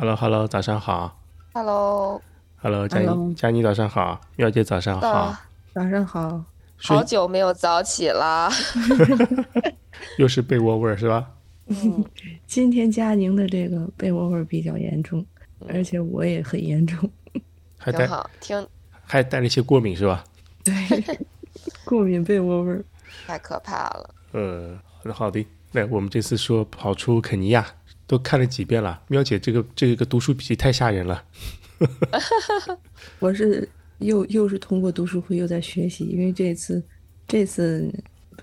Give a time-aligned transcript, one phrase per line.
[0.00, 1.20] Hello，Hello，早上好。
[1.52, 5.48] Hello，Hello，佳妮，Hello 佳妮早上好，妙姐早上好啊。
[5.74, 6.44] 早上好，
[6.76, 8.48] 好久没有早起了。
[10.16, 11.28] 又是被窝味儿是吧？
[11.66, 12.04] 嗯，
[12.46, 15.26] 今天佳宁的这个被窝味儿比较严重，
[15.68, 17.10] 而且我也很严重。
[17.76, 18.68] 还带挺好，听
[19.02, 20.22] 还带了一些过敏是吧？
[20.62, 20.74] 对，
[21.84, 22.84] 过敏被窝味儿。
[23.26, 24.14] 太可怕了。
[24.30, 25.44] 呃，好的好的。
[25.72, 27.66] 那我们这次说跑出肯尼亚，
[28.08, 29.00] 都看了几遍了。
[29.06, 31.22] 喵姐这个这个读书笔记太吓人了。
[33.20, 33.68] 我是
[33.98, 36.82] 又又是通过读书会又在学习，因为这次
[37.28, 37.88] 这次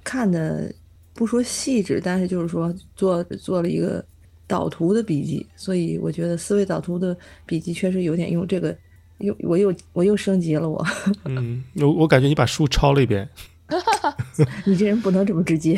[0.04, 0.73] 看的
[1.14, 4.06] 不说细致，但是就是说做做了一个
[4.48, 8.48] 导图的笔记，所以我觉得思维导图的笔记确实有点用。
[8.48, 8.78] 这个
[9.18, 10.86] 又我又我又升级了我，
[11.26, 13.28] 嗯，我我感觉你把书抄了一遍。
[14.66, 15.76] 你这人不能这么直接。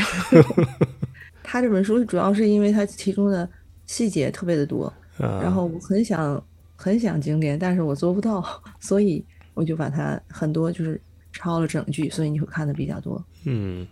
[1.42, 3.50] 他这本书主要是因为他其中的
[3.88, 4.86] 细节特别的多，
[5.18, 6.42] 啊，然后我很想
[6.76, 8.46] 很想经典，但是我做不到，
[8.80, 9.26] 所以
[9.56, 11.02] 我就把它很多就是
[11.34, 13.24] 抄了整句，所以你会看的比较多。
[13.46, 13.88] 嗯，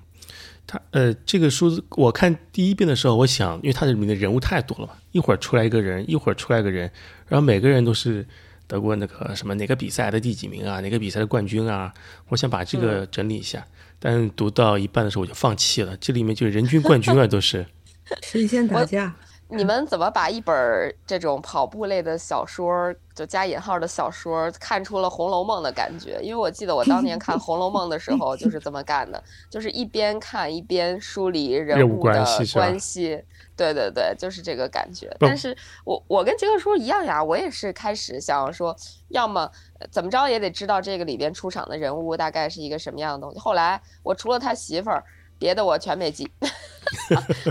[0.67, 6.91] 他呃，这个书我看第一遍的时候，我想，因为它里面的人物太多了嘛，一会儿出来一个人，一会儿出来一个人，
[7.27, 8.27] 然后每个人都是
[8.67, 11.93] 得过那个什么哪个比赛的第几名啊，哪个比赛的冠军啊，
[12.27, 13.65] 我想把这个整理一下，
[13.99, 17.65] 但读到一半的时候我就放弃了，这里面就是人均冠军啊，都是。
[18.21, 19.15] 神仙打架，
[19.47, 26.19] 你们怎么把一本儿这种跑步类的小说，就加引号的小说，看出了《红楼梦》的感觉？
[26.21, 33.23] 因为我记得我当年看《红楼梦》的时候就是这么干的，就是一边看一边梳理人人物物的关系。
[33.55, 35.15] 对对对，就是这个感觉。
[35.19, 38.75] 但是我我跟杰克叔一样呀，我也是开始想说，
[39.09, 43.39] 要么呃怎么着也得知道这个里边出场的人物大概是一个什么样的东西。
[43.39, 45.01] 后来我除了他媳妇儿，
[45.37, 46.29] 别的我全没记。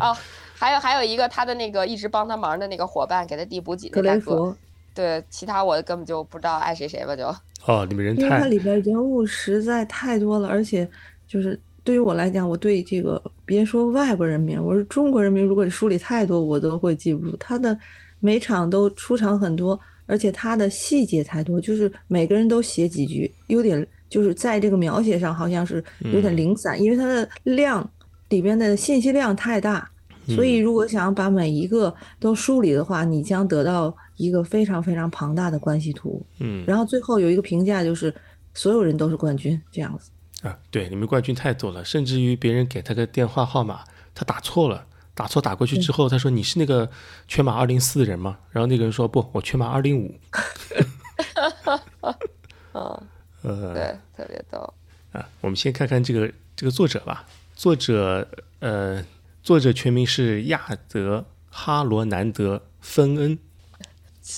[0.01, 0.15] 哦，
[0.65, 4.57] 还有还有一个他的那个一直帮他忙的那个伙伴，给他递补给格那大哥。
[4.95, 7.27] 对，其他我根本就不知道爱谁谁吧，就
[7.71, 10.89] 哦，里面人因为它太里边人物实在太多了，而且
[11.29, 17.37] 就是对于我来讲，我对这个别说外国人名，我是中国人名，如果书里太多，我都会记不住。
[17.37, 17.79] 他的
[18.21, 27.87] 每场都出场很多，而且他的细节太多，就是每个人都写几句，有点就是在这个描写上好像是有点零散，因为它的量
[28.31, 29.91] 里边的信息量太大。
[30.27, 36.25] 所以，如果想要把每一个都梳理的话，你将得到一个非常非常庞大的关系图。
[36.41, 38.15] 嗯然后最后有一个评价就是
[38.55, 40.11] 所有人都是冠军这样子。
[40.47, 43.81] 啊，对，你们冠军太多了，甚至于别人给他个电话号码，
[44.15, 44.87] 他打错了。
[45.17, 46.91] 打错打过去之后，他说你是那个
[47.29, 48.37] 全码二零四的人吗？
[48.51, 50.13] 然后那个人说不，我全码二零五。
[52.73, 53.03] 嗯，
[53.43, 54.75] 呃，对，特别逗。
[55.13, 57.25] 啊，我们先看看这个这个作者吧。
[57.55, 58.27] 作者
[58.59, 59.01] 呃，
[59.45, 61.19] 作者全名是亚德·
[61.51, 63.39] 哈罗南德·芬恩。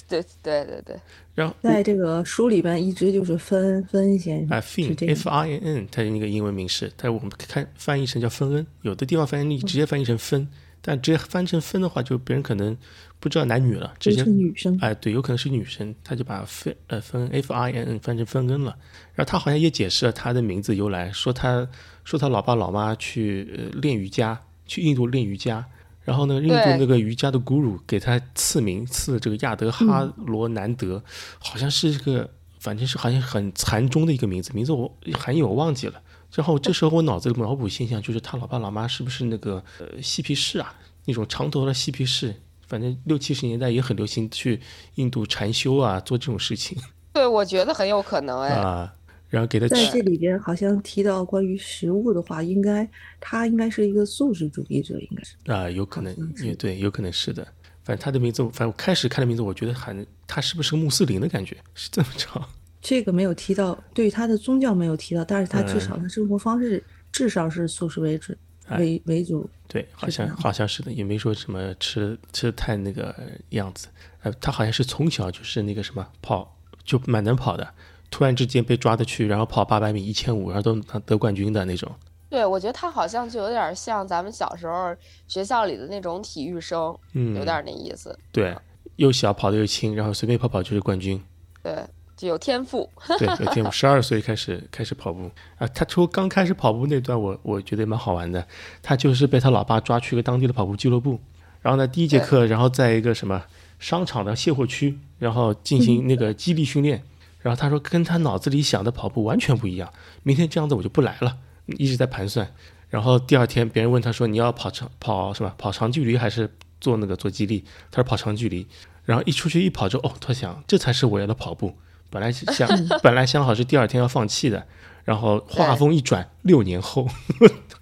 [0.08, 1.00] 对对对对，
[1.32, 10.48] 然后在这个书里边一直就是芬芬先生啊是，Fin 这样 F I N N，它的那个英文名是，但我们看翻译成叫芬恩，有的地方翻译直接翻译成芬，
[10.82, 12.76] 但直接翻成分的话，就别人可能
[13.20, 14.76] 不知道男女了，直都接是女生。
[14.80, 18.76] 哎，对，有可能是女生，他就把芬呃芬 F I N N 翻成芬恩了。
[19.14, 21.68] 然后他好像也解释了他的名字由来，说他
[22.02, 25.64] 说他老爸老妈去呃练瑜伽，去印度练瑜伽，
[26.02, 31.02] 然后呢，印度那个瑜伽的 guru 给他赐名，赐这个亚德哈罗南德，
[31.38, 36.00] 好像是这个，反正是好像很禅宗的一个名字，名字我含义我忘记了。
[36.34, 40.74] 然后这时候我脑子里脑补现象就是他老爸老妈是不是那个呃嬉皮士啊，
[41.06, 42.34] 那种长头的嬉皮士，
[42.66, 44.60] 反正六七十年代也很流行去
[44.96, 46.76] 印度禅修啊，做这种事情
[47.14, 48.54] 对，我觉得很有可能哎。
[48.54, 48.92] 啊。
[49.28, 52.88] 然后给他在这里边好像提到关于食物的话，应该
[53.20, 55.34] 他应该是一个素食主义者，应该是。
[55.52, 57.46] 啊，有可能也对，有可能是的。
[57.84, 62.44] 反正他的名字，反正我开始看的名字，我觉得很他是不是个穆斯林的感觉，是这么长。
[62.82, 66.82] 这个没有提到，对他的宗教没有提到，但是他至嗯少他生活方式
[67.12, 68.34] 至少是素食为主
[68.66, 69.48] 哎为为主。
[69.68, 73.14] 对，好像好像是的，也没说什么吃吃的太那个
[73.50, 73.88] 样子。
[74.22, 77.72] 呃，他好像是从小就是那个什么跑，就蛮能跑的，
[78.10, 81.90] 突然之间被抓的去，然后跑八百米、一千五，然后都得冠军的那种。
[82.28, 84.94] 对，我觉得他好像就有点像咱们小时候
[85.28, 88.18] 学校里的那种体育生，嗯，有点那意思。
[88.32, 88.54] 对，
[88.96, 91.22] 又小跑的又轻，然后随便跑跑就是冠军。
[91.62, 91.72] 对，
[92.16, 92.90] 就有天赋。
[93.16, 95.66] 对，有天赋，十二岁开始开始跑步啊。
[95.68, 98.44] 他说刚开始跑步那段我，我觉得蛮好玩的。
[98.82, 101.20] 他就是被他老爸抓去一个当地的跑步俱乐部，
[101.62, 103.44] 然后呢，第一节课，然后在一个什么
[103.78, 107.04] 商场的卸货区，然后进行 那个肌力训练。
[107.46, 109.88] 然后他说跟他脑子里想的跑步完全不一样，
[110.24, 111.36] 明天这样子我就不来了，
[111.78, 112.52] 一直在盘算。
[112.88, 117.64] 然后第二天别人问他说你要跑长跑什么跑长距离还是做那个做激励？
[117.92, 118.66] 他说跑长距离。
[119.04, 121.76] 然后一出去一跑之后，哦，他想这才是我要的跑步。
[122.10, 122.68] 本来想
[123.00, 124.66] 本来想好是第二天要放弃的，
[125.04, 127.06] 然后话锋一转，六年后，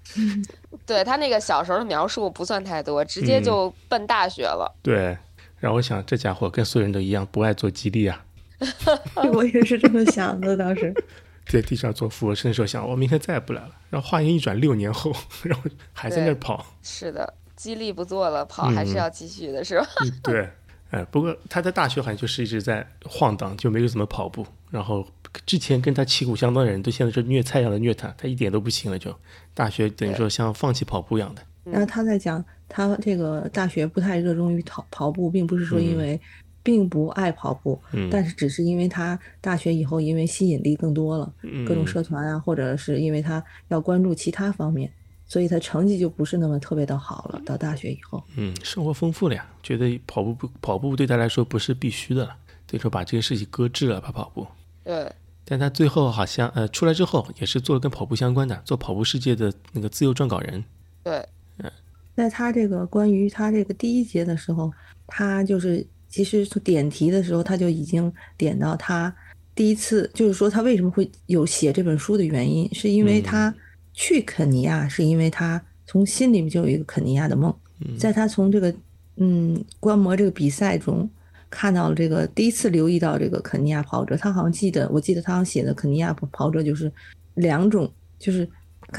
[0.84, 4.70] 对他那个小时候的描述不算太多，直接就奔大学了。
[4.82, 5.16] 对，
[5.58, 8.22] 然后我想这家伙跟所有人都一样，不爱做激励啊。
[9.32, 10.94] 我也是这么想的，当时
[11.46, 13.70] 在地上做俯卧撑的时候想，我明天再也不来了。
[13.90, 15.12] 然后话音一转，六年后，
[15.42, 16.64] 然后还在那儿跑。
[16.82, 19.86] 是的，激励不做了，跑还是要继续的，是吧？
[20.22, 20.48] 对，
[20.90, 24.46] 哎，不过他在大学好像就是一直在晃荡，就没有怎么跑步。
[24.70, 25.06] 然后
[25.44, 28.98] 之前跟他旗鼓相当的人都现在是虐菜一样的虐他，他一点都不行了。
[28.98, 29.14] 就
[29.52, 31.42] 大学等于说像放弃跑步一样的。
[31.64, 36.18] 然后他在讲，他这个大学不太热衷于跑跑步，并不是说因为。
[36.64, 37.78] 并不爱跑步，
[38.10, 41.30] 但是只是因为他大学以后因为吸引力更多了，
[41.68, 44.90] 各种社团啊，或者是因为他要关注其他方面，
[45.26, 47.42] 所以他成绩就不是那么特别的好了。
[47.44, 52.34] 到大学以后，嗯，生活丰富了呀，觉得跑步不跑步对他来说不是必须的了，
[52.70, 54.46] 所以说把这个事情搁置了，跑跑步。
[54.82, 55.12] 对，
[55.44, 60.64] 但他最后好像呃出来之后也是做了跟跑步相关的，做跑步世界的那个自由撰稿人。
[61.02, 61.28] 对，
[61.58, 61.70] 嗯，
[62.16, 64.72] 在他这个关于他这个第一节的时候，
[65.06, 65.86] 他就是。
[66.14, 69.12] 其实从点题的时候，他就已经点到他
[69.52, 73.52] 第一次，就是说他为什么会有写这本书的原因，是因为他
[73.92, 77.52] 去肯尼亚，是因为他从心里面就有一个肯尼亚的梦，
[77.98, 78.72] 在他从这个
[79.16, 81.10] 嗯观摩这个比赛中
[81.50, 86.92] 看到了这个第一次留意到这个肯尼亚跑者，他好像记得，我记得他好像写的肯尼亚跑者就是
[87.34, 88.48] 两种，就是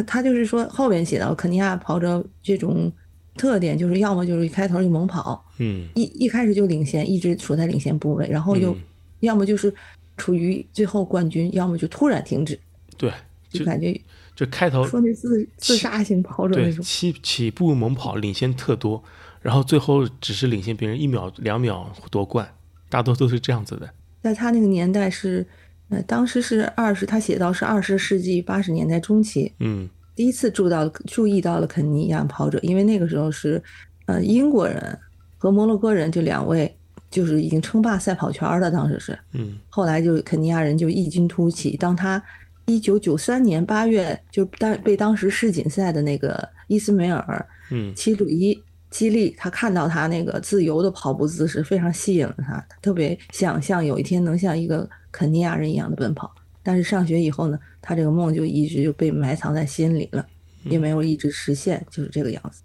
[0.05, 2.91] 他就是说后边写到肯尼亚跑者这种。
[3.37, 8.75] 特点就是要么就是一开头就猛跑，嗯，一一开始就领先，一直处在领先部位，然后又
[9.19, 9.73] 要么就是
[10.17, 12.59] 处于最后冠军，要么就突然停止。
[12.97, 13.11] 对，
[13.49, 13.99] 就感觉
[14.35, 19.03] 就开头说那自自杀型跑者那种起起步猛跑，领先特多，
[19.41, 22.47] 然后最后只是领先别人一秒两秒夺冠，
[22.89, 23.89] 大多都是这样子的。
[24.21, 25.45] 在他那个年代是，
[25.89, 29.89] 呃，当时是二十，他写到是二十世纪八十年代中期，嗯。
[30.15, 33.61] 第一次注到注意到了肯尼亚跑者，因为那个时候是，
[34.05, 34.97] 呃，英国人
[35.45, 36.75] 和摩洛哥人就两位
[37.11, 41.77] 就是已经称霸赛跑圈了，当时是，嗯，后来就肯尼亚人就异军突起。
[41.77, 42.21] 当他
[42.65, 48.59] 一九九三年八月就当被当时世锦赛的那个伊斯梅尔，嗯，齐鲁伊
[48.89, 56.33] 激励他，看到他那个自由的跑步姿势非常吸引了他，特别想象有一天能像一个肯尼亚人一样的奔跑。
[56.63, 60.25] 但是上学以后呢，他这个梦就一直就被埋藏在心里了，
[60.63, 62.63] 也没有一直实现，就是这个样子。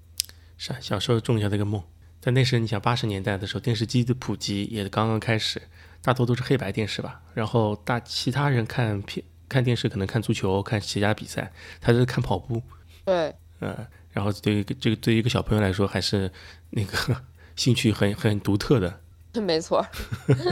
[0.56, 1.82] 是啊，小时候种下这个梦。
[2.20, 5.60] 在那时，你想八十年代的时候，电视机的普及也刚刚开始，
[6.02, 7.20] 大多都是黑白电视吧。
[7.34, 11.50] 然后大其他人看片看电视可能看足球、看其他比赛，
[11.80, 12.62] 他是看跑步。
[13.04, 13.74] 对，嗯，
[14.12, 16.30] 然后对于这个对于一个小朋友来说，还是
[16.70, 17.16] 那个
[17.56, 19.00] 兴趣很很独特的。
[19.40, 19.86] 没错。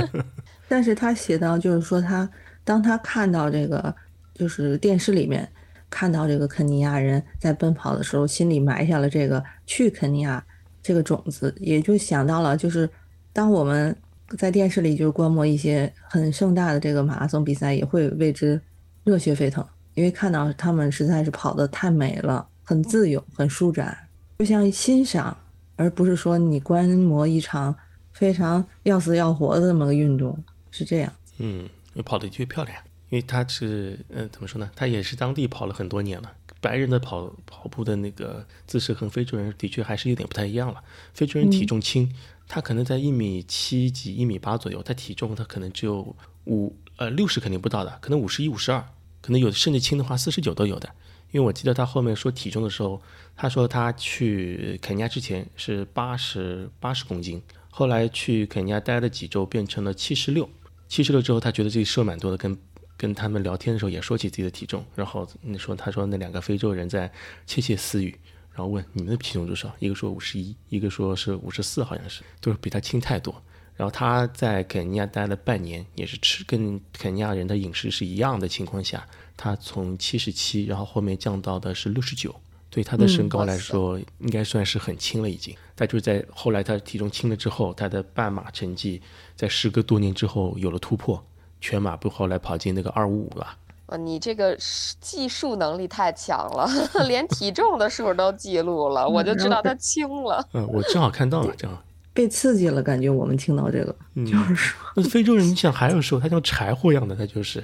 [0.68, 2.28] 但是他写到就是说他。
[2.64, 3.96] 当他看到这个，
[4.34, 5.50] 就是电视里面
[5.88, 10.44] 看到这个肯尼亚人在奔跑的时候，心里埋下了这个去肯尼亚
[10.82, 12.88] 这个种子，也就想到了，就是
[13.32, 13.96] 当我们
[14.36, 18.60] 在电视里就是观摩一些很盛大的这个马拉松比赛，也会为之
[19.04, 23.96] 热血沸腾，因为看到他们实在是跑得太美了，很自由，很舒展，
[24.38, 25.36] 就像欣赏，
[25.76, 27.74] 而不是说你观摩一场
[28.12, 30.38] 非常要死要活的这么个运动，
[30.70, 31.12] 是这样。
[31.38, 31.68] 嗯。
[32.04, 32.76] 跑得的确漂亮，
[33.08, 34.70] 因为他是，嗯，怎么说呢？
[34.76, 36.32] 他也是当地跑了很多年了。
[36.60, 40.82] 白人的跑跑步的那个姿势和非洲人的确还是有点不太一样了。
[41.14, 42.12] 非洲人体重轻，
[42.46, 48.84] 他可能在一米七几、一米八左右，他体重他可能只有五呃六十肯定不到的，可能五十一、五十二，
[49.20, 50.88] 可能有的甚至轻的话四十九都有的。
[51.30, 53.00] 因为我记得他后面说体重的时候，
[53.36, 60.48] 他说他去肯尼亚之前是八十八十公斤，后来去肯尼亚待了几周变成了七十六。
[60.88, 62.56] 七十六之后，他觉得自己瘦蛮多的，跟
[62.98, 67.10] 跟他们聊天的时候也说起自己的体重，然后那说他说那两个非洲人在
[67.46, 68.14] 窃窃私语，
[68.52, 69.72] 然后问你们的体重多少？
[69.78, 73.42] 一个说五十一，一个说是五十四，好像是都是比他轻太多。
[73.76, 82.34] 然后他在肯尼亚待了半年，也是吃跟肯尼亚人的饮食是一样的情况下，他从七十七，然后后面降到的是六十九。
[82.70, 85.56] 对他的身高来说，应该算是很轻了已经。
[85.74, 89.00] 但就是在后来他体重轻了之后，他的半马成绩
[89.34, 91.24] 在时隔多年之后有了突破，
[91.60, 93.46] 全马不后来跑进那个二五五了。
[93.86, 94.56] 啊，你这个
[95.00, 96.68] 计数能力太强了，
[97.08, 100.46] 连体重的数都记录了，我就知道他轻了。
[100.52, 103.96] 嗯，我正好看到了，正好 被刺激了，感觉我们听到这个，
[104.26, 107.62] 就是说，那非洲人你想还有时候他像柴火一样的，他就是，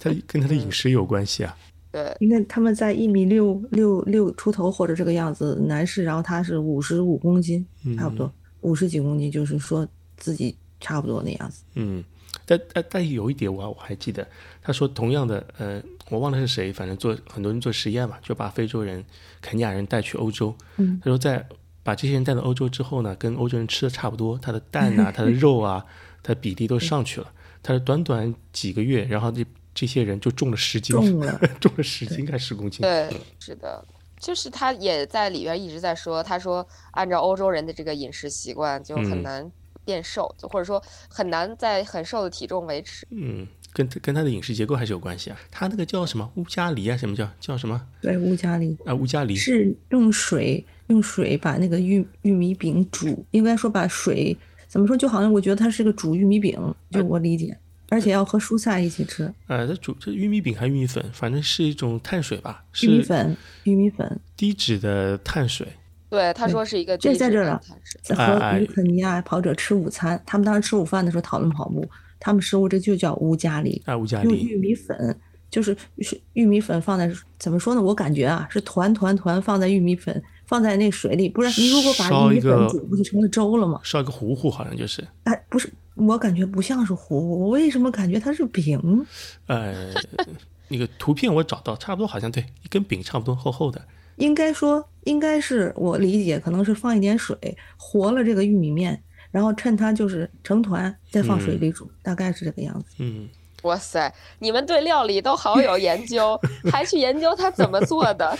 [0.00, 1.56] 他跟他的饮食有关系啊。
[1.92, 7.64] 对，因为他们在一米六六六出头或者这个样子，男士，然后他是五十五公斤，
[7.98, 8.32] 差不多
[8.62, 11.62] 五十几公斤，就是说自己差不多那样子。
[11.74, 12.02] 嗯，
[12.50, 14.26] 但但但有一点我我还记得，
[14.60, 19.04] 他说同样的，呃，我忘了是谁，反正做很多人做实验嘛，就把非洲人、
[19.40, 20.52] 肯尼亚人带去欧洲。
[20.78, 21.46] 嗯，他说在
[21.84, 25.86] 把这些人带到欧洲之后呢，跟欧洲人吃的差不多，他的蛋啊、他的 肉啊，
[26.24, 27.32] 他的比例都上去了。
[27.62, 32.80] 他说短短几个月，然后这这些人就重了十斤， 重了重了十斤还是十公斤？
[32.80, 33.84] 对，是的，
[34.18, 39.52] 就是他也在里边一直在说，他说按照欧洲人的这个饮食习惯，就很嗯难
[39.90, 43.04] 变瘦，就或者说很难在很瘦的体重维持。
[43.10, 45.36] 嗯，跟跟他的饮食结构还是有关系啊。
[45.50, 46.96] 他那个叫什么乌加里啊？
[46.96, 48.94] 什么叫叫什么对，乌加里啊？
[48.94, 54.36] 乌加里是用水用水把那个玉玉米饼煮，应该说把水
[54.68, 56.56] 怎么说，就好像我觉得它是个煮玉米饼，
[56.92, 64.20] 就我理解，而且要和蔬菜一起吃，呃，这煮这玉米饼还是玉米粉，反正是一种碳水吧，玉米粉玉米粉。
[64.36, 65.66] 低脂的碳水。
[66.10, 68.00] 对，他说是一个这在这儿了肪碳水。
[68.02, 71.88] 在和乌肯尼亚跑者吃午餐，他们当时吃午饭的时候讨论跑步，
[72.18, 75.16] 他们食物这就叫乌加里，哎，乌加里，用玉米粉，
[75.48, 77.80] 就是是玉米粉放在怎么说呢？
[77.80, 83.80] 我感觉啊，是团团团放在玉米粉放在那水里，不然你如果把玉米粉煮不就成了粥了吗？
[83.84, 89.06] 烧一个糊糊，好像就是，哎，不是，我感觉不像是糊，我为什么感觉它是饼？
[89.46, 89.94] 呃，
[90.66, 93.80] 那个图片我找到，差不多好像对，一根饼差不多厚厚的。
[94.20, 97.36] 应该说，应该是我理解，可能是放一点水
[97.76, 102.86] 和了这个玉米面，然后趁它就是成团，再放水里煮，大概是这个样子。
[102.98, 103.28] 嗯，
[103.62, 106.38] 哇塞，你们对料理都好有研究，
[106.70, 108.38] 还去研究他怎么做的。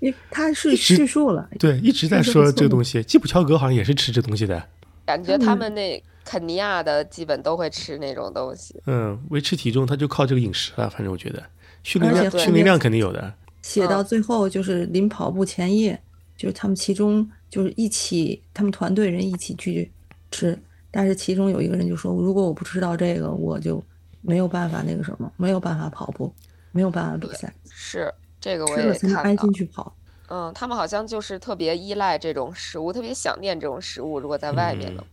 [0.00, 3.02] 你他是叙述了，对，一直在说这个东西。
[3.02, 4.62] 基普乔格好像也是吃这东西的。
[5.04, 8.80] 感觉他们那肯尼亚的基本都会吃那种东西。
[8.86, 11.42] 嗯，维持体重他就靠这个饮食了，反正我觉得
[11.82, 13.34] 训练量训练量肯定有的。
[13.62, 15.98] 写到最后就是临跑步前夜，
[16.36, 19.90] 就是他们其中就是一起，他们团队人一起去
[20.30, 20.58] 吃，
[20.90, 23.82] 但是其中有一个人就说，如果我不吃到这个，我就
[24.20, 26.32] 没有办法那个什么，没有办法跑步，
[26.72, 29.52] 没有办法比赛，是这个我也看到才能安心。
[29.52, 29.96] 去跑。
[30.28, 34.18] 嗯，他们好像就是特别依赖这种食物，特别想念这种食物。
[34.18, 35.08] 如果在外面的话，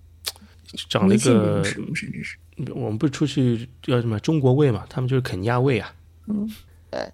[0.88, 1.62] 长了一个
[2.74, 4.86] 我们不是出去叫什么中国胃嘛？
[4.90, 5.94] 他们就是肯尼亚胃啊。
[6.28, 6.50] 嗯，
[6.90, 7.12] 对，哎，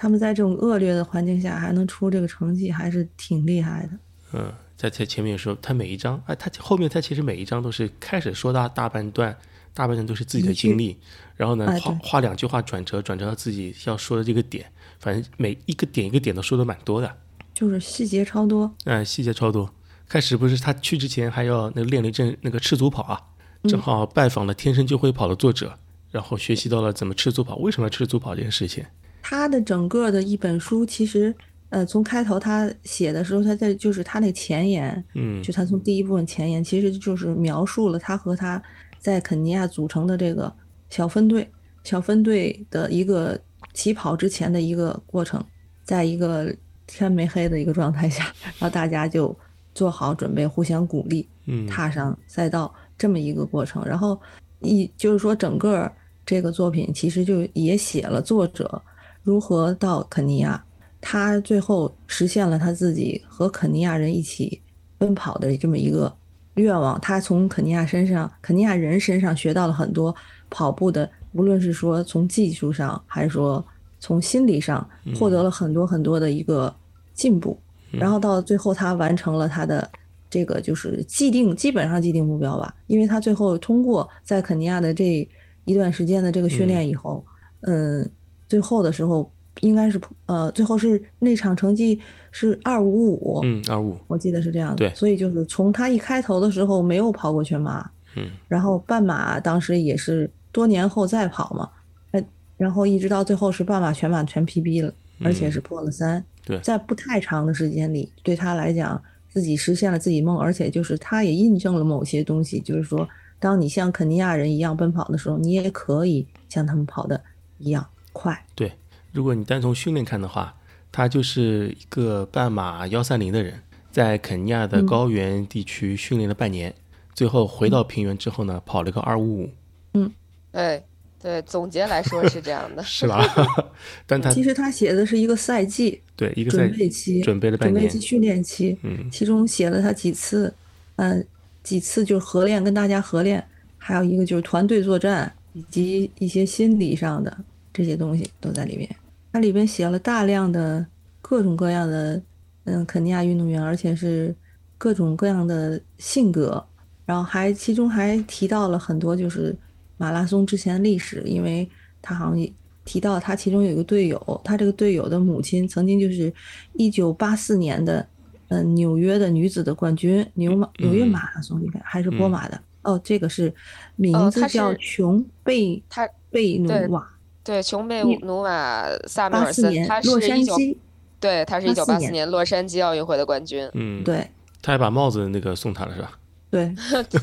[0.00, 3.98] 他们在这种恶劣的环境下还能出这个成绩，还是挺厉害的。
[4.32, 9.36] 嗯，在在前面说他每一章，哎，他后面他其实每一章都是开始说到大半段，
[9.74, 10.96] 大半段都是自己的经历，
[11.34, 17.16] 然后呢哎对花花两句话转折，转折到自己要说的这个点，反正每一个点一个点都说的蛮多的，
[17.52, 19.68] 就是细节超多，嗯，细节超多。
[20.08, 23.20] 开始不是他去之前还要那个练了一阵那个赤足跑啊，
[23.64, 25.78] 正好拜访了《天生就会跑》的作者，
[26.10, 28.84] 然后学习到了怎么赤足跑，为什么要赤足跑这件事情。
[29.22, 31.34] 他的整个的一本书，其实，
[31.70, 38.62] 呃，从开头他写的时候，他在就是他那前言，嗯就他从第一部分前言，其实就是描述了他和他
[38.98, 40.52] 在肯尼亚组成的这个
[40.90, 41.48] 小分队，
[41.84, 43.38] 小分队的一个
[43.74, 45.44] 起跑之前的一个过程，
[45.84, 46.54] 在一个
[46.86, 49.36] 天没黑的一个状态下，然后大家就
[49.74, 53.84] 做好准备，互相鼓励，嗯踏上赛道这么一个过程。
[53.84, 54.18] 然后
[54.60, 55.90] 一就是说，整个
[56.24, 58.82] 这个作品其实就也写了作者
[59.28, 60.64] 如何到肯尼亚，
[61.02, 64.58] 他最后实现了他自己和肯尼亚人一起
[64.96, 66.10] 奔跑的这么一个
[66.54, 66.98] 愿望。
[67.02, 70.16] 他从肯尼亚身上、肯尼亚人身上学到了很多
[70.48, 73.62] 跑步的，无论是说从技术上，还是说
[74.00, 76.74] 从心理上，获得了很多很多的一个
[77.12, 77.60] 进步。
[77.90, 79.86] 然后到最后，他完成了他的
[80.30, 85.28] 这个就是既定基本上既定目标吧，因为他最后通过在肯尼亚的这
[85.66, 87.22] 一段时间的这个训练以后，
[87.60, 88.10] 嗯，
[88.48, 92.00] 最后的时候应该是呃，最后是那场成绩
[92.30, 94.76] 是二五五，嗯，二五，我记得是这样的。
[94.76, 101.68] 对所以就是从他一开头的时候没有跑过全马，嗯，然后半马当时也是多年后再跑嘛，
[102.12, 102.24] 哎，
[102.56, 106.24] 然后一直到最后是半马、全马全 PB 了，而且是破了三。
[106.44, 113.06] 对在不太长的时间里，对他来讲，自己实现了自己梦，而且就是他也印证了某些东西，就是说，
[113.38, 117.20] 当你像肯尼亚人一样奔跑的时候，你也可以像他们跑的
[117.58, 117.86] 一样
[118.18, 118.44] 快。
[118.56, 118.72] 对，
[119.12, 120.56] 如果你单从训练看的话，
[120.90, 126.74] 他就是一个半马幺三零的人，在肯尼亚的高原地区训练了半年，
[127.14, 129.50] 最后回到平原之后呢，跑了个二五五，
[129.94, 130.12] 嗯
[130.50, 130.82] 对
[131.22, 132.82] 对，总结来说是这样的。
[132.84, 133.24] 是吧？
[134.06, 140.52] 但他其实他写的是一个赛季对一个赛准备期，准备了半年准备期、训练期，嗯其中写了他几次，
[140.96, 141.24] 嗯、
[141.62, 143.44] 几次就是合练，跟大家合练，
[143.76, 147.36] 还有一个就是团队作战，以及一些心理上的
[147.78, 148.88] 这些东西都在里面。
[149.32, 150.84] 它里边写了大量的
[151.22, 152.20] 各种各样的，
[152.64, 154.34] 嗯，肯尼亚运动员，而且是
[154.76, 156.62] 各种各样的性格，
[157.06, 159.54] 然后还其中还提到了很多就是
[159.96, 161.68] 马拉松之前的历史，因为
[162.02, 162.52] 他好像也
[162.84, 166.32] 提到他其中有一个队友，他这个队友的母亲曾经就是
[166.72, 168.00] 一九八四年的
[168.48, 172.60] 嗯、呃纽约的女子的冠军，纽马纽约嗯马拉松应该还是波马的。
[172.82, 173.52] 哦，这个是
[173.96, 177.06] 名字叫琼贝他贝努瓦，
[177.48, 180.76] 对琼贝努瓦萨缪八尔森，他洛是一九杉矶，
[181.18, 183.66] 对，他是一九八四年洛杉矶奥运会的冠军。
[183.72, 184.28] 嗯，，对
[184.60, 186.18] 他还把帽子那个送他了是吧？
[186.50, 186.74] 对，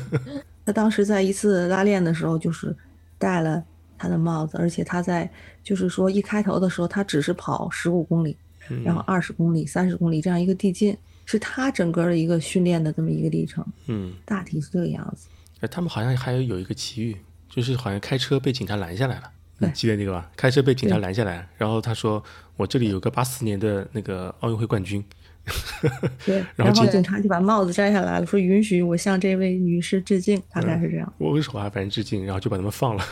[0.66, 2.74] 他当时在一次拉练的时候，就是
[3.18, 3.62] 戴了
[3.96, 5.30] 他的帽子，而且他在
[5.62, 8.36] 就是说一开头的时候，他只是跑十五公里，
[8.68, 15.28] 嗯然后二十公里、三十公里这样一个递进，是他整个的一个训练的这么一个历程，嗯，大体是这个样子。
[15.60, 17.16] 哎，他们好像还有有一个奇遇，
[17.48, 19.30] 就是好像开车被警察拦下来了。
[19.58, 20.30] 你记得那个吧？
[20.36, 22.22] 开车被警察拦下来，然后他说
[22.56, 25.02] ：“我这里有个八四年的那个奥运会冠军。
[26.26, 31.12] 对， 然后这然后警察就把帽子摘下来了，说允许我向这位女士致敬，大概是这样。
[31.18, 33.04] 握手啊，反正致敬， 然后就把他们放了。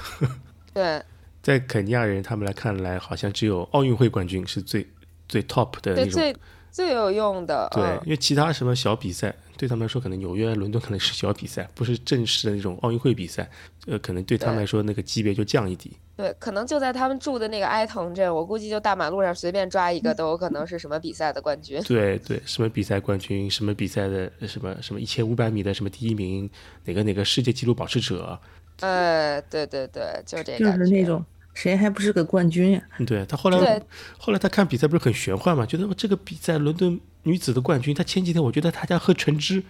[0.72, 1.00] 对
[1.40, 4.86] 在肯尼亚人他们来看来，好像只有奥运会冠军是最
[5.28, 6.10] 最 top 的，那种。
[6.10, 6.36] 最
[6.70, 7.68] 最有用的。
[7.72, 13.48] 对，嗯因为其他什么小比赛，对他们来说，可能纽约、伦敦可能是小比赛，不是正式的那种奥运会比赛，
[13.86, 15.92] 呃，可能对他们来说那个级别就降一级。
[16.16, 21.82] 对，可能就在他们住的那个埃滕镇，我估计就大马路上随便抓一个都有可能是什么比赛的冠军。
[21.82, 26.48] 对对，什么比赛冠军，什么比赛的什么什么一千五百米的什么第一名，
[26.84, 28.38] 哪个哪个世界纪录保持者，
[28.80, 30.64] 呃，对对对，就这就。
[30.66, 33.82] 是那种谁还不是个冠军呀、对他后来对
[34.16, 39.62] 后来他看比赛不是很玄幻嘛，觉得这个比赛伦敦女子的冠军，他前几天我觉得他家喝橙汁，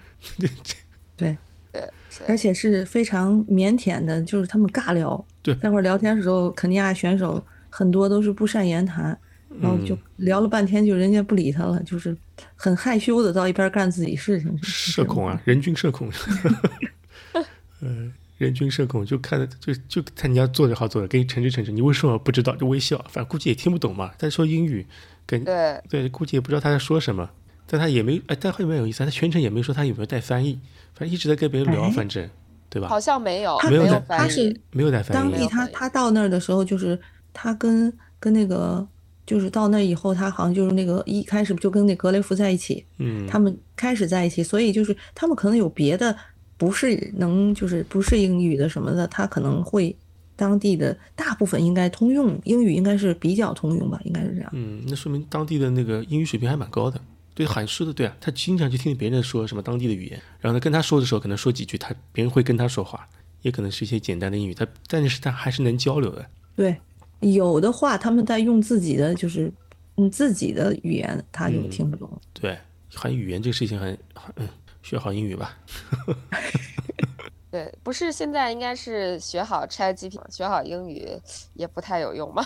[1.16, 1.36] 对，
[1.72, 1.90] 对
[2.28, 5.24] 而且是非常腼腆的，就是他们尬聊。
[5.44, 9.16] 对那会儿聊天的时候，肯尼亚选手很多都是不善言谈，
[9.60, 12.16] 然后就聊了半天，就人家不理他了，就是
[12.56, 14.58] 很害羞的到一边干自己事情。
[14.62, 16.10] 社恐啊，人均社恐，
[17.80, 22.56] 呃，人均社恐就看着就就看人家坐着好坐着，给你诚实诚实，你为什么不知道？
[22.56, 24.12] 就微笑，反正估计也听不懂嘛。
[24.18, 24.86] 他说英语，
[25.26, 27.28] 跟对对，估计也不知道他在说什么，
[27.66, 30.58] 但他也没哎，但后面有意思，他全程也没说他有没有带翻译，
[30.94, 32.28] 反正一直在跟别人聊，哎反正
[32.74, 32.98] 对吧好？
[32.98, 34.02] 像没有他没有。
[34.08, 36.98] 他是没有带翻译当地他他到那儿的时候，就是
[37.32, 38.84] 他跟跟那个
[39.24, 46.14] 就是到那以后，他好像就是那个一开始就跟那格雷夫在一起，嗯，他们开始在一起，所以就是他们可能有别的
[46.56, 49.96] 不是能就是不是英语的什么的，他可能会
[50.34, 54.50] 当地的大部分应该通用英语应该是比较通用吧，应该是这样。
[54.52, 57.00] 嗯，那说明当地的那个英语水平还蛮高的。
[57.34, 63.08] 对，好像说的对啊，他经常去听别人说什么当地的语言，然后呢跟他说的时候，可能说几句，他别人会跟他说话，
[63.42, 66.24] 也可能是一些简单的英语，他但是他还是能交流的。
[66.54, 66.76] 对，
[67.20, 69.52] 有的话他们在用自己的就是
[69.96, 72.08] 嗯自己的语言，他就嗯听不懂。
[72.32, 72.56] 对，
[72.94, 73.98] 好像语言这个事情很，
[74.36, 74.48] 嗯，
[74.82, 75.58] 学好英语吧。
[77.50, 81.08] 对，不是现在应该是学好 ChatGPT，学好英语
[81.54, 82.44] 也不太有用吗？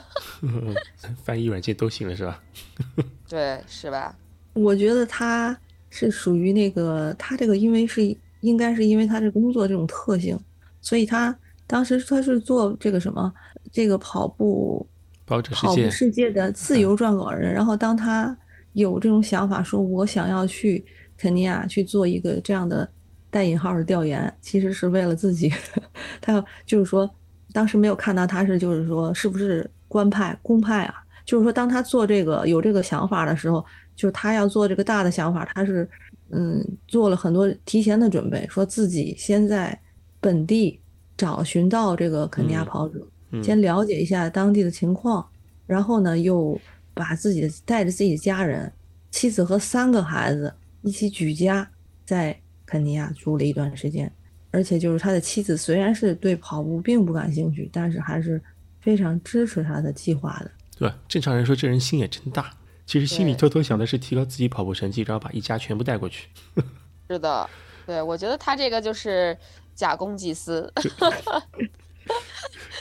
[1.24, 2.42] 翻译软件都行了是吧？
[3.28, 4.14] 对，是吧？
[4.58, 5.56] 我觉得他
[5.90, 10.38] 是属于那个，他这个因为是应该是因为他这工作这种特性，
[10.80, 13.32] 所以他当时他是做这个什么
[13.72, 14.86] 这个跑步
[15.26, 15.40] 跑
[15.74, 17.52] 步，世界的自由撰稿人。
[17.52, 18.36] 然后当他
[18.72, 20.84] 有这种想法，说我想要去
[21.16, 22.88] 肯尼亚去做一个这样的
[23.30, 25.52] 带引号的调研，其实是为了自己，
[26.20, 27.08] 他要就是说
[27.52, 30.94] 当时没有看到他是就是说是不是官派公派啊？
[31.24, 33.64] 就是说当他做这个有这个想法的时候，
[33.98, 35.86] 就是他要做这个大的想法，他是
[36.30, 39.76] 嗯做了很多提前的准备，说自己先在
[40.20, 40.80] 本地
[41.16, 45.28] 找寻到这个肯尼亚嗯跑者，嗯先了解一下当地的情况，
[45.66, 46.56] 然后呢又
[46.94, 48.72] 把自己的带着自己的家人，
[49.10, 51.68] 妻子和三个孩子一起举家
[52.06, 54.10] 在肯尼亚住了一段时间，
[54.52, 58.40] 而且就是他的妻子虽然是对跑步并不感兴趣，但是还是
[58.80, 60.50] 非常支持他的计划的。
[60.78, 60.92] 对？
[61.08, 62.52] 正常人说这人心也真大，
[62.88, 66.28] 其实心里偷偷想的是提高自己跑步成绩，然后把一家全部带过去。
[67.10, 67.48] 是的，
[67.86, 69.36] 对，我觉得他这个就是
[69.74, 70.72] 假公济私。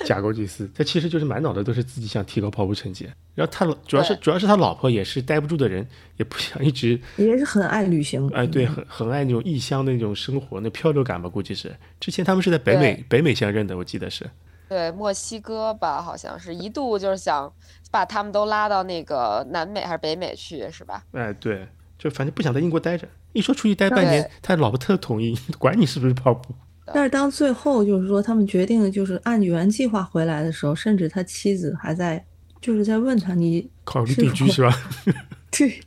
[0.06, 3.10] 假公济私，他其实就是满脑子都是自己想提高跑步成绩。
[3.36, 11.76] 然后他老主要是主要是他老婆也是待不住的人，也不想一直也是很爱旅行，哎，对，很很爱那种异乡的那种生活，那漂流感吧，估计是。
[12.00, 14.26] 之前他们是在北美北美相认的，我记得是。
[14.68, 17.52] 对，墨西哥吧，好像是一度就是想
[17.90, 21.04] 把他们都拉到那个南美还是北美去，是吧？
[21.14, 23.08] 哎，对，就反正不想在英国待着。
[23.34, 26.54] 一说出去待半年，他老婆特同意， 管你是不是跑步。
[26.94, 32.26] 但是当最后就是说他们决定就是按原计划回来的时候，甚至他妻子还在
[32.62, 34.74] 就是在问他你 考虑定居是吧？
[35.52, 35.80] 对，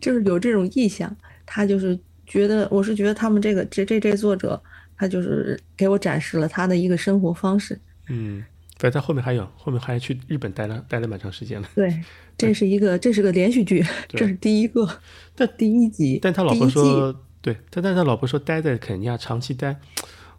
[0.00, 1.14] 就是有这种意向。
[1.46, 4.60] 他就是觉得，我是觉得他们这个这这这作者
[4.96, 7.78] 他就是给我展示了他的一个生活方式。
[8.08, 8.44] 嗯，
[8.78, 11.68] 反正他后面还有，后面还去日本待了待了蛮长时间了。
[11.74, 12.02] 对，
[12.36, 14.88] 这是一个这是个连续剧，这是第一个，
[15.34, 19.76] 但第一集，但他老婆说，对，但但他老婆说待在肯尼亚长期待，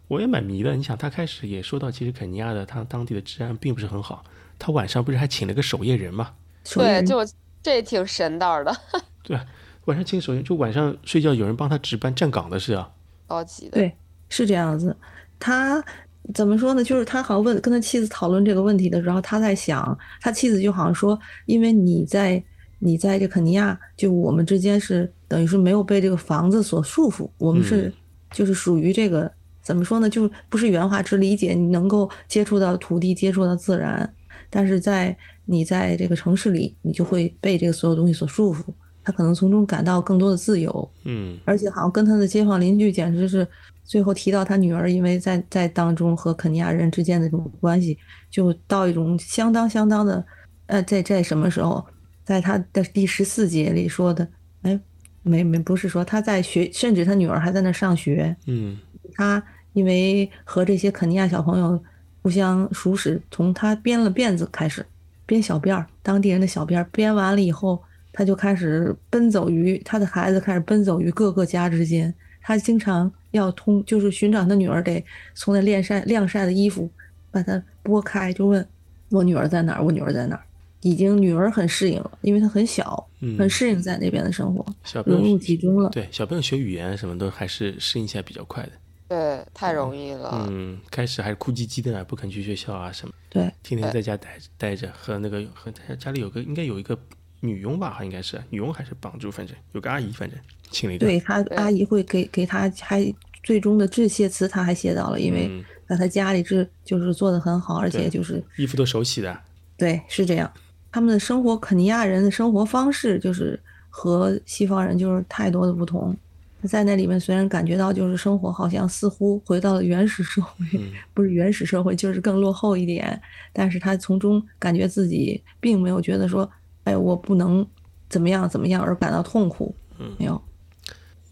[0.08, 0.76] 我也蛮迷的。
[0.76, 4.24] 你想，他开始也说到，其实肯尼亚的他当地的治安并不是很好，
[4.58, 6.32] 他晚上不是还请了个守夜人嘛？
[6.74, 7.24] 对，就
[7.62, 8.76] 这挺神道的，
[9.22, 9.44] 对吧？
[9.86, 12.90] 晚上请守夜，就晚上睡觉有人帮他值班站岗的是啊。
[13.26, 13.72] 高级的。
[13.72, 13.96] 对，
[14.28, 14.96] 是这样子。
[15.38, 15.84] 他
[16.34, 16.82] 怎么说呢？
[16.82, 22.42] 就是他好像问跟他妻子讨论这个问题的时候，他在想，他妻子就好像说，因为你在
[22.78, 27.92] 你在这肯尼亚，就我们之间是等于是没有被这个房子所束缚，我们是、嗯
[28.32, 29.30] 就是属于这个
[29.62, 30.10] 怎么说呢？
[30.10, 34.12] 就不是原话，只理解你能够接触到土地，接触到自然，
[34.50, 38.62] 但是在你在这个城市里，你就会被这个所有东西所束缚。
[39.04, 43.46] 他可能从中感到更多的自由，嗯而且好像跟他的街坊邻居简直是
[43.86, 47.96] 最后提到他女儿，因为在在当中和肯尼亚人之间的这种关系，
[48.30, 50.22] 就到一种相当相当的，
[50.66, 51.86] 呃，在在什么时候，
[52.24, 54.28] 在他的第十四节里说的，
[54.62, 54.78] 哎，
[55.22, 58.76] 没没不是说他在学，甚至他女儿还在那上学，嗯。
[59.14, 61.80] 他因为和这些肯尼亚小朋友
[62.22, 64.84] 互相熟识，从他编了辫子开始，
[65.24, 67.80] 编小辫儿，当地人的小辫儿，编完了以后，
[68.12, 76.90] 他就开始奔走于他的孩子开始奔走于各个家之间，他经常要通，就是寻找他女儿得从那晾晒晾晒的衣服
[77.30, 78.66] 把它拨开，就问
[79.10, 80.42] 我女儿在哪儿，我女儿在哪儿。
[80.82, 85.90] 已经女儿很适应了，因为她很小，嗯，很适应在那边的生活，小朋融入友其中了。
[85.90, 88.72] 对小朋友学语言什么都还是适应起来比较快的。
[89.08, 90.46] 对，太容易了。
[90.48, 96.96] 嗯，开始还是哭唧唧的呢，不肯去学校啊什么，对，天天在家待待着，和那个和他家里有个应该有一个
[97.40, 100.38] 女佣吧，应该是女佣还是帮助，反正有个阿姨，反正
[100.70, 101.06] 请了一个。
[101.06, 103.12] 对他阿姨会给给他还
[103.46, 109.38] 最终的致谢词，他还写到了，因为嗯在他家里这就是做的很好，而且就是衣服都手洗的。
[109.76, 110.52] 对是这样。
[110.90, 116.16] 他们的生活，肯尼亚人的生活方式就是和西方人就是太多的不同。
[116.64, 126.50] 在那里面虽然感觉到就是生活好像似乎回到了原始社会，嗯不是原始社会，就是更落后一点，但是他从中感觉自己并没有觉得说，
[126.82, 127.64] 哎，我不能
[128.08, 130.42] 怎么样怎么样而感到痛苦，嗯没有。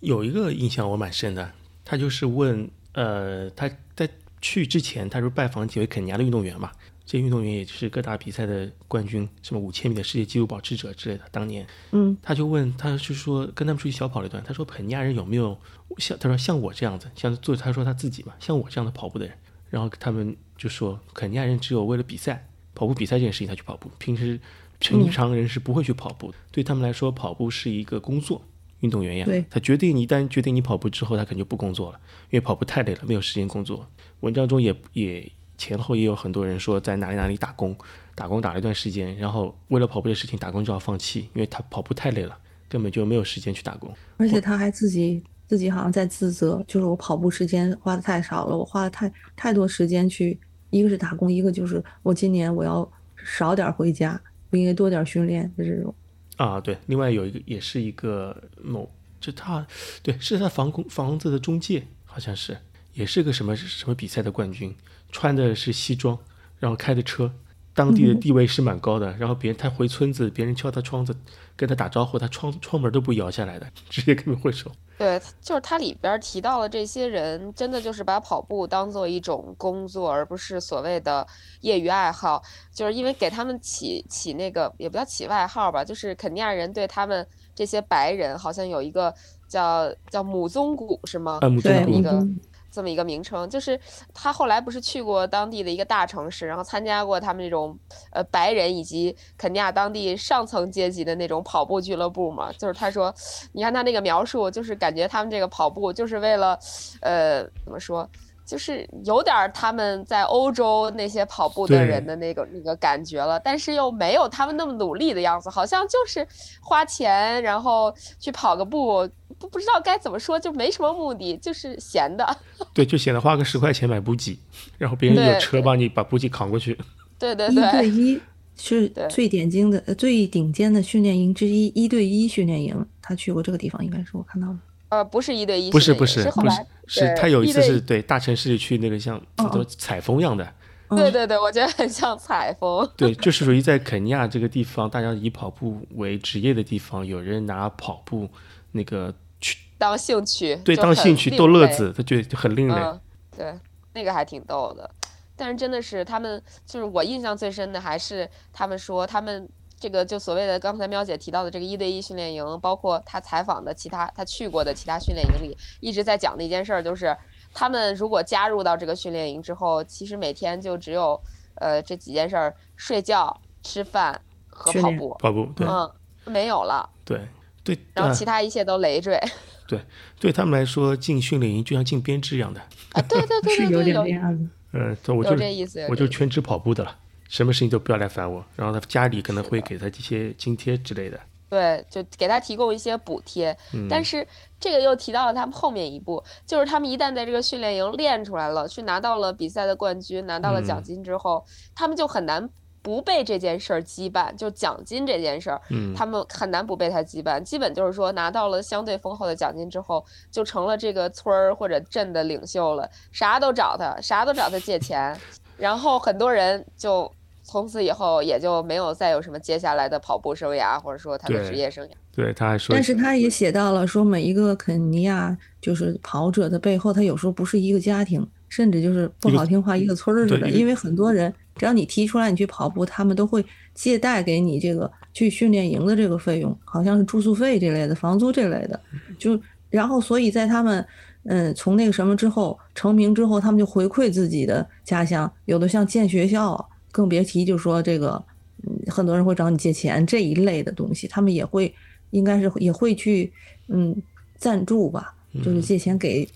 [0.00, 1.50] 有一个印象我蛮深的，
[1.84, 4.08] 他就是问，呃，他在
[4.40, 6.72] 去之前，他说拜访几位肯尼亚的运动员嘛，
[7.04, 11.24] 这些运动员也是各大比赛的冠军，什么五千米的世界纪录保持者之类的。
[11.30, 15.58] 当年，嗯，他就问，他就说跟他们出去小跑了一段，他说肯尼亚人有没有
[15.98, 19.36] 像他说像我这样子，像做他说他自己嘛，像我这样的跑步的人，
[19.70, 24.40] 然后他们就说肯尼亚人只有为了比赛跑步比赛这件事情才去跑步，平时
[24.78, 28.42] 平常人是不会去跑步的，对他们来说跑步是一个工作。
[28.84, 31.98] 运动员一样，他决定你一旦决定你跑步之后，他肯定就不工作了，
[32.30, 33.88] 因为跑步太累了，没有时间工作。
[34.20, 37.74] 文章中也也前后也有很多人说在哪里哪里打工，
[38.14, 42.36] 打工打了一段时间，然后为了跑步的事情打工就要放弃，因为他跑步太累了，
[42.68, 43.90] 根本就没有时间去打工。
[44.18, 50.38] 而且他还自己自己好像在自责，就是我跑步时间花的太少了，我花了太太多时间去，
[50.70, 54.20] 一个是打工，一个就是我今年我要少点回家，
[54.50, 55.94] 我应该多点训练，就这种。
[56.36, 59.66] 啊，对，另外有一个也是一个某，就他
[60.02, 62.58] 对是他房公房子的中介，好像是
[62.92, 64.74] 也是个什么什么比赛的冠军，
[65.12, 66.18] 穿的是西装，
[66.58, 67.32] 然后开的车，
[67.72, 69.16] 当地的地位是蛮高的。
[69.16, 71.16] 然后别人他回村子，别人敲他窗子
[71.56, 74.70] 跟他打招呼，他窗窗门都不摇下来的， 直接跟你挥手。
[74.96, 81.26] 对，就是它里边提到了这些人，真的就是把跑步当做一种工作，而不是所谓的
[81.62, 82.40] 业余爱好。
[82.72, 89.12] 就是因为给他们起起那个也不叫起外号吧，就是肯尼亚人对他们这些白人好像有一个
[89.48, 91.38] 叫叫母宗谷是吗？
[91.40, 92.38] 啊，母对，宗谷一个嗯
[92.74, 93.78] 这么一个名称，就是
[94.12, 97.78] 他后来不是去过当地的一个大城市，然后参加过他们这种
[98.10, 102.50] 呃白人以及肯尼亚当地上层阶级的那种跑步俱乐部嘛。
[102.54, 103.14] 就是他说，
[103.52, 106.58] 你看他那个描述，就是感觉他们这个跑步就是为了，
[107.00, 108.08] 呃，怎么说？
[108.46, 116.28] 就是有点儿他们在欧洲那些跑步的人的那个那个感觉了，但是又没有他们那么努力的样子，好像就是
[116.60, 119.08] 花钱然后去跑个步，
[119.44, 122.36] 不不知道该怎么说，就没什么目的，就是闲的。
[122.72, 124.38] 对，就显得花个十块钱买补给，
[124.78, 126.78] 然后别人有车帮你把补给扛过去。
[127.18, 128.20] 对对对一，对一
[128.56, 132.86] 是最点睛的、呃最顶尖的训练营之一，一对一训练营。
[133.02, 134.58] 他去过这个地方，应该是我看到了。
[134.88, 140.46] 呃，不是一对一不是不是不是是后来，是他有一次是对大城市里去那个像哦怎么采风一样的，
[140.90, 142.88] 对对对，我觉得很像采风。
[142.96, 148.28] 对，就是属于在肯尼亚这个地方，大家以跑步为职业的地方，有人拿跑步
[148.70, 149.12] 那个
[149.44, 151.36] 去当兴趣，对当兴趣。
[151.36, 152.74] 逗乐子，他觉得就很另类。
[152.74, 153.00] 嗯，
[153.36, 153.54] 对，
[153.92, 154.90] 那个还挺逗的。
[155.36, 159.46] 但是真的是他们，就是我印象最深的还是他们说他们
[159.78, 167.14] 这个就所谓的刚才喵姐提到的这个一对一训练营，包括他采访的其他他去过的其他训练营里，一直在讲的一件事儿，就是
[167.52, 171.20] 他们如果加入到这个训练营之后，其实每天就只有
[171.56, 175.16] 呃这几件事儿：睡觉、吃饭和跑步。
[175.18, 175.92] 跑步，对嗯，
[176.24, 177.20] 没有了，对
[177.64, 179.18] 对，啊然后其他一切都累赘。
[179.66, 179.80] 对
[180.20, 182.60] 对他们来说，进训练营就像进编制一样的。
[182.92, 184.46] 啊，对对对对对，是有点有这样子。
[184.72, 186.96] 嗯，对我有就这意思，我就全职跑步的了，
[187.28, 188.44] 什么事情都不要来烦我。
[188.56, 191.18] 然后他家里可能会给他一些津贴之类的。
[191.48, 193.56] 对，就给他提供一些补贴。
[193.72, 194.26] 嗯，但是
[194.58, 202.46] 这个又提到了他们后面一步，就是他们一旦在这个训练营练出来了，去拿到了比赛的冠军，拿到了奖嗯金之后，他们就很难
[202.84, 207.42] 不被这件事儿羁绊，就奖金这件事儿，嗯，他们很难不被他羁绊。
[207.42, 215.18] 基本就是说，拿到了相对丰厚的奖金之后，就成了这个村儿或者镇的领袖了，啥都找他，啥都找他借钱，
[215.56, 217.10] 然后很多人就。
[217.46, 221.90] 从此以后也就没有再有什么接下来的跑步生涯，或者说他的职业生涯。
[222.10, 230.48] 对，他还说，但是他也写到了说，每一个肯尼亚就是跑者的背后，他有时候不是一个家庭，甚至就是不好听话一个村儿似的。
[230.48, 238.80] 因为很多人，只要你提出来你去跑步，他们都会借贷给你这个去训练营的这个费用，好像是住宿费这类的、房租这类的。
[239.18, 239.38] 就
[239.70, 240.86] 然后，所以在他们
[241.24, 248.24] 嗯从那个什么之后成名之后，他们就回馈自己的家乡，有的像建学校，更别提就说这个。
[248.66, 251.74] 嗯，很多人会找你借钱这一类的东西，他们也会，
[252.12, 253.30] 应该是也会去，
[253.68, 253.94] 嗯，
[254.38, 255.14] 赞助吧，
[255.44, 256.30] 就是借钱给给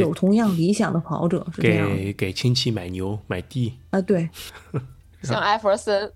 [0.00, 3.74] 有同样理想的跑者，是这样给给亲戚买牛买地。
[3.90, 4.28] 啊，对，
[5.22, 6.12] 像艾弗森，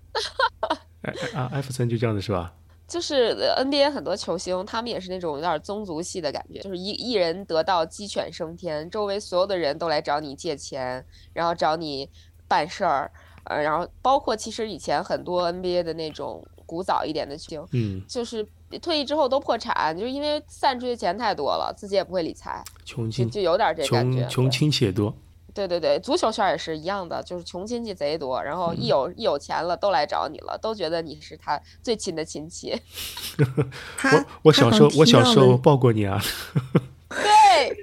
[1.33, 2.53] 啊，艾弗森就这样的是吧？
[2.87, 12.09] 就是呃 NBA 很多球星，他们也是那种有点宗族系的感觉，就是一一人得道鸡犬升天，周围所有的人都来找你借钱，然后找你
[12.47, 13.11] 办事儿，
[13.43, 18.43] 呃，然后包括其实以前很多 NBA 的那种古早一点的球星，嗯，就是
[18.77, 24.19] 退役之后都破产，就是因为散出去钱太多了，自己也不会理财，穷亲就有点这感觉。
[24.27, 25.15] 穷穷亲戚也多。
[25.51, 32.79] 对对对，足球圈也是一样的，就是穷亲戚贼多，然后一有一有钱了都来找你了，都觉得你是他最亲的亲戚。
[34.13, 36.21] 我我小时候我小时候候抱过你啊。
[37.09, 37.75] 对，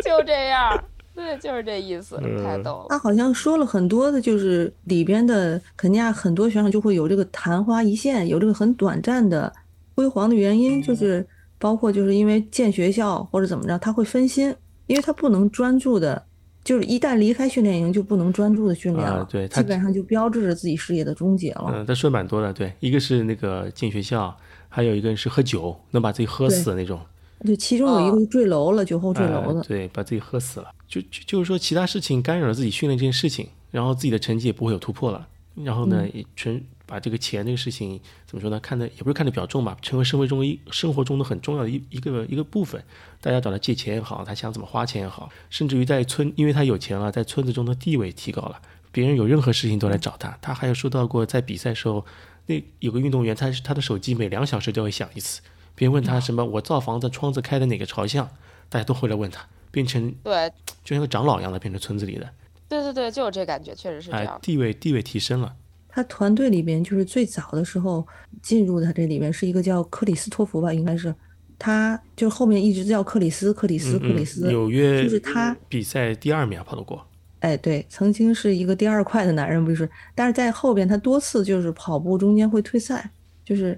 [0.00, 2.86] 就这样，对，就是这意思，太嗯逗了。
[2.88, 9.52] 他好像说了很多的，就是里边的肯尼亚很多选手就会有这个昙花一现，有这个很短暂的
[9.98, 11.26] 辉煌的原因，就是
[11.58, 14.54] 包括就是因为建学校或者怎么着，他会分心，
[14.86, 16.24] 因为他不能专注的，
[16.62, 21.72] 就是一旦离开训练营就不能专注的训练了，啊对基本上就标志着自己事业的终结了。
[21.74, 24.32] 嗯，他说蛮多的，对，一个是那个进学校，
[24.68, 27.00] 还有一个人是喝酒，能把自己喝死的那种。
[27.44, 29.58] 对其中有一个是坠楼了，酒后坠楼的。
[29.58, 30.70] 呃对，把自己喝死了。
[30.86, 35.26] 就就就是说，其他事情干扰了自己训练这件事情，然后自己的成绩也不会有突破了。
[35.64, 38.58] 然后呢，也纯把这个钱这个事情怎么说呢？
[38.58, 42.82] 看的也不是看得比较重吧，成为生活中一生活中的很重要的一一个一个部分。
[43.20, 50.38] 大家找他借钱也好，他想怎么花钱也好，甚至于在村，因为他有钱了，在村子中的地位提高了，别人有任何事情都来找他。
[50.40, 52.06] 他还有说到过，在比赛时候，
[52.46, 55.42] 那有个运动员，他他的手机每两小时就会响一次。
[55.74, 58.28] 别人问他什么，我造房子窗子开的哪个朝向，
[58.68, 60.50] 大家都会来问他，变成对，
[60.82, 62.28] 就像个长老一样的，变成村子里的，
[62.68, 64.38] 对对对，就有这感觉，确实是这哎样，。
[64.40, 65.54] 地位地位提升了。
[65.88, 68.06] 他团队里边就是最早的时候
[68.42, 71.12] 进入他这里面是一个叫克里斯托弗吧，应该是，
[71.58, 74.46] 他就后面一直叫克里斯，克里斯，克里斯。
[74.46, 77.04] 纽约就是他比赛第二名啊跑得过，
[77.40, 79.88] 哎，对，曾经是一个第二快的男人，不是？
[80.14, 83.10] 但是在后边他多次就是跑步中间会退赛，
[83.44, 83.76] 就是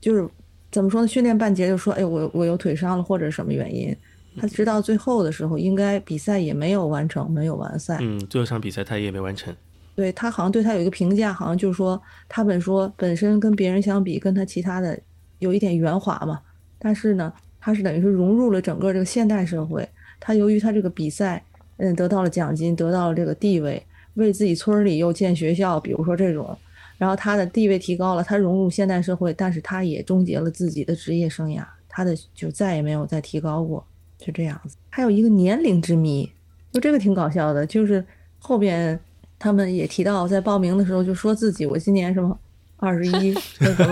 [0.00, 0.28] 就是
[0.70, 1.06] 怎么说呢？
[1.06, 3.94] 训练半截就说，哎，我我有腿伤了或者什么原因。
[4.40, 7.98] 他直到最后的时候，应该比赛也没有完成，没有完赛。
[8.00, 9.54] 嗯，最后一场比赛他也没完成。
[9.94, 14.98] 对他好像对他有一个评价，好像就是说他本说本身跟别人相比，跟他其他的
[15.38, 16.40] 有一点圆滑嘛，
[16.78, 19.86] 但是呢，他是等于是融入了整个这个现代社会。
[20.18, 21.44] 他由于他这个比赛，
[21.76, 26.56] 嗯，得到了奖金，得到了这个地位，为自己村里又建学校，比如说这种，
[26.96, 33.84] 然后他的地位提高了，他融入现代社会，但是他也终结了自己的职业生涯，他的就再也没有再提高过，
[34.16, 34.76] 就这样子。
[34.88, 36.32] 还有一个年龄之谜，
[36.72, 38.02] 就这个挺搞笑的，就是
[38.38, 38.98] 后边。
[39.42, 42.38] 他们也提到，在报名的时候就说自己我今年什么
[42.76, 43.88] 二十一， 什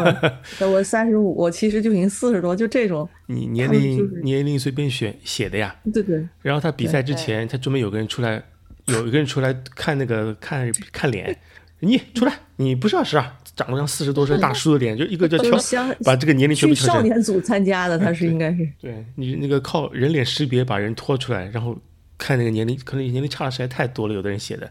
[0.60, 3.08] 么我三十五，我其实就已经四十多，就这种。
[3.26, 5.74] 你年龄、就是年龄随便选写的呀。
[5.92, 8.40] 对对然后他比赛之前，他专门有个人出来，
[8.86, 11.36] 有一个人出来看那个看看脸，
[11.80, 13.24] 你出来，你不是二十二，
[13.56, 16.94] 长得像四十多岁大叔的脸，就一个叫挑就是相把这个年龄全去部挑成。
[16.94, 18.68] 少年组参加的，他是应该是。
[18.80, 21.76] 对你那个靠人脸识别把人拖出来，然后
[22.16, 24.70] 看那个年龄，可能年龄差的实在太多了，有的人写的。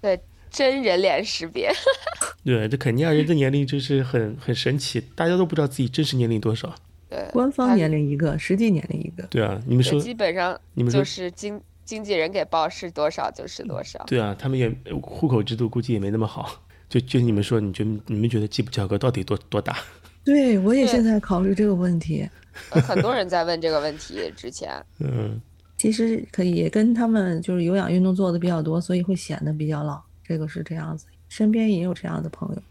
[0.00, 1.70] 对，真人脸识别。
[2.44, 6.74] 对，这肯尼亚人的年龄就是很很神奇，大家都不知道自己真实年龄多少。
[7.08, 9.22] 对，官方年龄一个，实际年龄一个。
[9.24, 14.02] 对啊，你们说，基本上你们就是经经纪人给报是多少就是多少。
[14.06, 14.70] 对啊，他们也
[15.02, 16.62] 户口制度估计也没那么好。
[16.88, 19.76] 就就你们说，你觉得你们觉得基普乔格到底多多大？
[20.24, 22.28] 对，我也对现在考虑这个问题。
[22.70, 25.40] 呃很多人在问这个问题之前，嗯，
[25.80, 29.98] 其实可以跟他们就是有氧运动做的比较多，所以会显得比较老。
[30.22, 32.62] 这个是这样子，身边也有这样的朋友，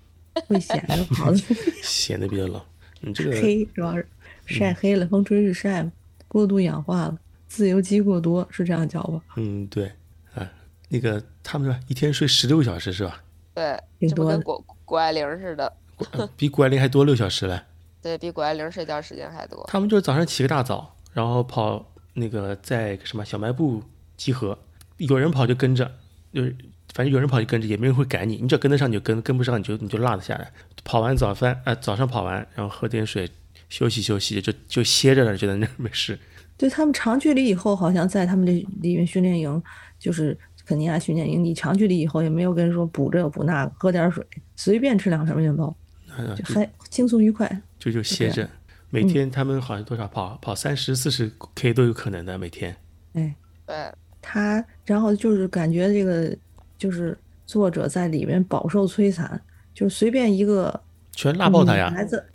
[0.46, 1.38] 会显得跑的
[1.82, 2.64] 显得比较老。
[3.02, 4.06] 你这个黑，主要是
[4.46, 5.92] 晒黑了，风吹日晒嘛，
[6.28, 7.18] 过度氧化了，
[7.48, 9.20] 自由基过多，是这样叫吧？
[9.38, 9.92] 嗯，对
[10.36, 10.48] 啊，
[10.90, 13.24] 那个他们说一天睡十六小时是吧？
[13.56, 15.74] 对，挺多的这不跟谷谷爱凌似的，
[16.12, 17.60] 呃比谷爱凌还多六小时嘞。
[18.04, 19.66] 对比谷爱凌睡觉时间还多。
[19.68, 23.84] 他们就是早上起个大早，然后跑那个在什么小卖部
[24.18, 24.58] 集合，
[24.98, 25.92] 有人跑就跟着，
[26.34, 26.56] 就是
[26.94, 30.52] 反正有人跑就跟着，也没人会赶你，你只要跟得上你就跟，跟不上你就你就落得下来。
[30.84, 33.30] 跑完早饭，呃，早上跑完，然后喝点水，
[33.70, 36.18] 休息休息，就就歇着了，就在那儿没事。
[36.58, 39.64] 对他们长距离以后，好像在他们这里面训练营，
[39.98, 45.74] 就是肯尼亚训练营，你长距离以后也没有跟人说补这个补那个，喝点水，随便吃两片面包，
[46.18, 47.62] 嗯，就还轻松愉快。
[47.78, 48.50] 就就歇着。
[48.90, 52.76] 每天他们好像多少跑跑三十四十 K 都有可能的，每天。
[53.14, 53.76] 哎，对，
[54.22, 56.36] 他然后就是感觉这个
[56.78, 59.40] 就是作者在里面饱受摧残，
[59.74, 60.80] 就随便一个
[61.12, 61.96] 全拉爆他呀女！
[61.96, 62.26] 孩子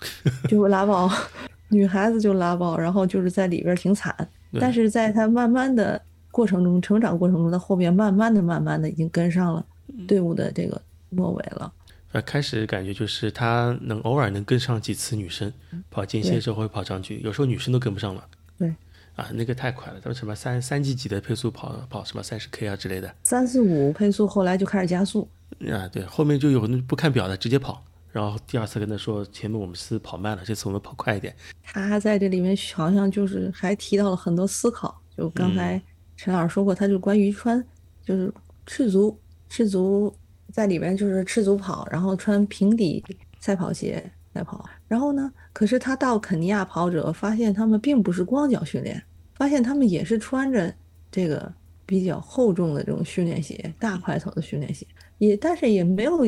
[0.49, 1.11] 就会拉爆，
[1.69, 4.15] 女孩子就拉爆，然后就是在里边挺惨，
[4.61, 11.73] 但是在他慢慢的过程中，成长过程中，他后边慢慢的、慢慢的已经跟上了嗯队伍的这个末尾了。
[12.15, 15.53] 呃，开始感觉就是他能偶尔能跟上几次女生，
[15.91, 18.25] 跑间歇时候会跑上去，有时候女生都跟不上了。
[18.57, 18.73] 对，
[19.17, 25.29] 啊，那个太快了，他们什么三三级几的配速跑跑什么三十 K 啊之类的，三四五配速后来就开始加速，
[25.69, 31.35] 啊，对，后面就有那不看表的直接跑，然后第二次跟他说前面我们是跑慢了，这次我们跑快一点。
[31.65, 35.83] 他在这里面好像就是还提到了很多思考，就刚才
[36.17, 37.61] 陈老师说过，他就关于穿
[38.05, 38.33] 就是
[38.67, 40.15] 赤足赤足
[40.55, 43.05] 在里面就是赤足跑，然后穿平底
[43.41, 44.01] 赛跑鞋
[44.33, 49.03] 赛跑，然后呢，可是他到肯尼亚跑者发现他们并不是光脚训练，
[49.35, 50.73] 发现他们也是穿着
[51.11, 51.53] 这个
[51.85, 54.87] 比较厚重的这种训练鞋，大块头的训练鞋，
[55.19, 56.21] 也但是也没有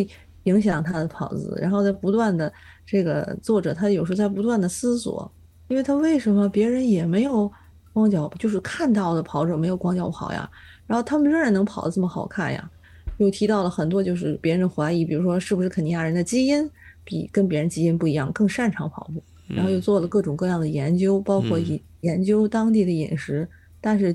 [0.42, 2.52] 影响他的跑姿，然后在不断的
[2.84, 5.30] 这个作者他有时候在不断的思索，
[5.68, 7.48] 因为他为什么别人也没有
[7.92, 10.50] 光脚，就是看到的跑者没有光脚跑呀，
[10.84, 12.68] 然后他们仍然能跑得这么好看呀？
[13.18, 16.70] 又提到了很多就是别人怀疑，比如说是不是肯尼亚人的基因
[17.04, 23.48] 比跟别人基因不一样，更擅长跑步，然后又做了各种各样的研究，包括研研究当地的饮食，
[23.80, 24.14] 但是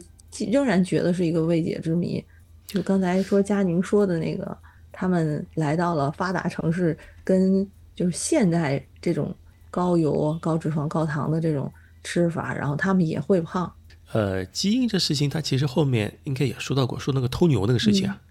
[0.52, 2.24] 仍然觉得是一个未解之谜。
[2.66, 4.58] 就刚才说佳宁说的那个，
[4.92, 9.36] 他们来到了发达城市，跟就是现代这种
[9.70, 11.70] 高油、高脂肪、高糖的这种
[12.04, 13.72] 吃法，然后他们也会胖。
[14.14, 18.31] 呃，基因这事情，他其实后面应该也说到过，说那个偷牛那个事情啊，嗯，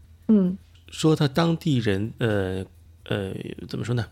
[0.89, 2.65] 说他当地人，呃
[3.05, 3.33] 呃，
[3.69, 4.07] 怎么说呢？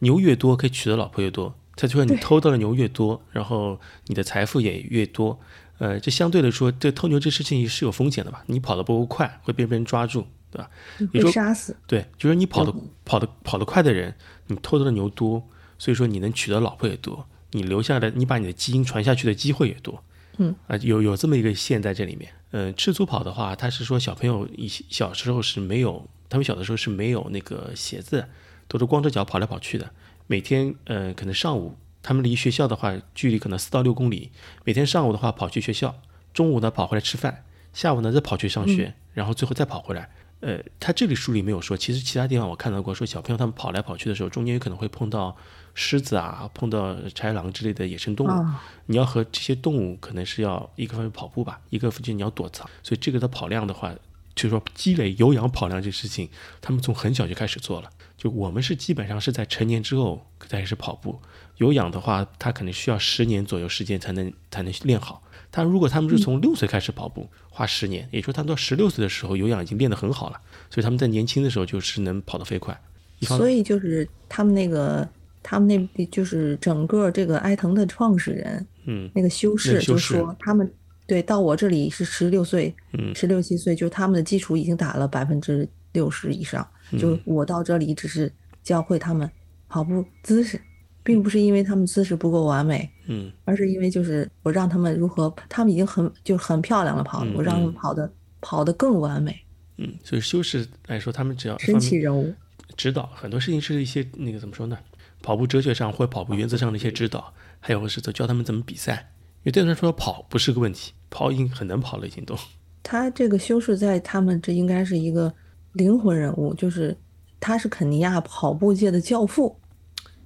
[0.00, 1.54] 牛越多，可以娶的老婆越多。
[1.76, 5.38] 他就说你偷到的牛越多，然后你的财富也越多。
[5.78, 8.44] 呃，这相对来说，这偷牛这事情是有风险的吧？
[8.46, 10.70] 你跑得不够快，会被别人抓住，对吧？
[10.98, 11.74] 你被说杀死。
[11.86, 14.14] 对，就是你跑得跑得跑得快的人，
[14.48, 20.04] 你偷到的牛多，所以说你能娶的老婆也多，你留下的，你把你的基因传下去的机会也多。
[20.36, 22.30] 嗯啊、有有这么一个线在这里面。
[22.52, 28.26] 嗯、赤足跑的话，他是说小朋友一小时候是没有，他们小的时候是没有那个鞋子，
[28.66, 29.90] 都是光着脚跑来跑去的。
[30.26, 34.30] 每天，呃，可能上午他们离学校的话，距离可能四到六公里。
[34.64, 36.00] 每天上午的话跑去学校，
[36.32, 40.10] 中午呢跑回来吃饭，下午呢再跑去上学，然后最后再跑回来。
[40.40, 45.36] 呃，他这里书里没有说，其实其他地方我看到过，说小朋友他们跑来跑去的时候，中间有可能会碰到
[45.74, 48.30] 狮子啊，碰到豺狼之类的野生动物。
[48.30, 53.94] 啊你要和这些动物可能是要一个方面跑步吧，一个就是你要躲藏，所以这个的跑量的话，
[54.34, 56.28] 就是说积累有氧跑量这事情，
[56.60, 57.90] 他们从很小就开始做了。
[58.16, 61.20] 就我们是基本上是在成年之后开始跑步，
[61.56, 65.22] 有氧的话，他可能需要十年左右时间才能才能练好。
[65.50, 70.40] 但如果他们是从六岁开始跑步，花十年，也就是说他们到十六岁的时候有氧已经练得很好了，
[70.70, 72.78] 所以他们在年轻的时候就是能跑得飞快。
[73.22, 75.06] 所以就是他们那个，
[75.42, 79.10] 他们那就是整个这个埃腾的创始人，嗯。
[79.14, 80.70] 那个修士就说他们
[81.06, 83.14] 对到我这里是十六岁，嗯。
[83.14, 86.66] 十六七岁，就是他们的基础已经打了百分之六十以上，
[86.98, 88.32] 就嗯我到这里只是
[88.62, 89.30] 教会他们
[89.68, 90.60] 跑步姿势，
[91.02, 99.38] 并不是因为他们姿势不够完美，嗯而是因为就是我让他们如何，他们已经很就是很漂亮了跑，嗯我让他们嗯跑得跑得更完美。
[99.78, 102.34] 嗯，所以修饰来说，他们只要神奇人物
[102.76, 104.76] 指导很多事情是一些那个怎么说呢？
[105.22, 109.12] 跑步哲学上或跑步原则上的一些指导，还有是教他们怎么比赛。
[109.42, 112.34] 因为对他们说跑不是个问题，跑已经很能跑了，已经都。
[112.82, 115.32] 他这个修饰在他们这应该是一个
[115.72, 116.96] 灵魂人物，就是
[117.38, 119.59] 他是肯尼亚跑步界的教父，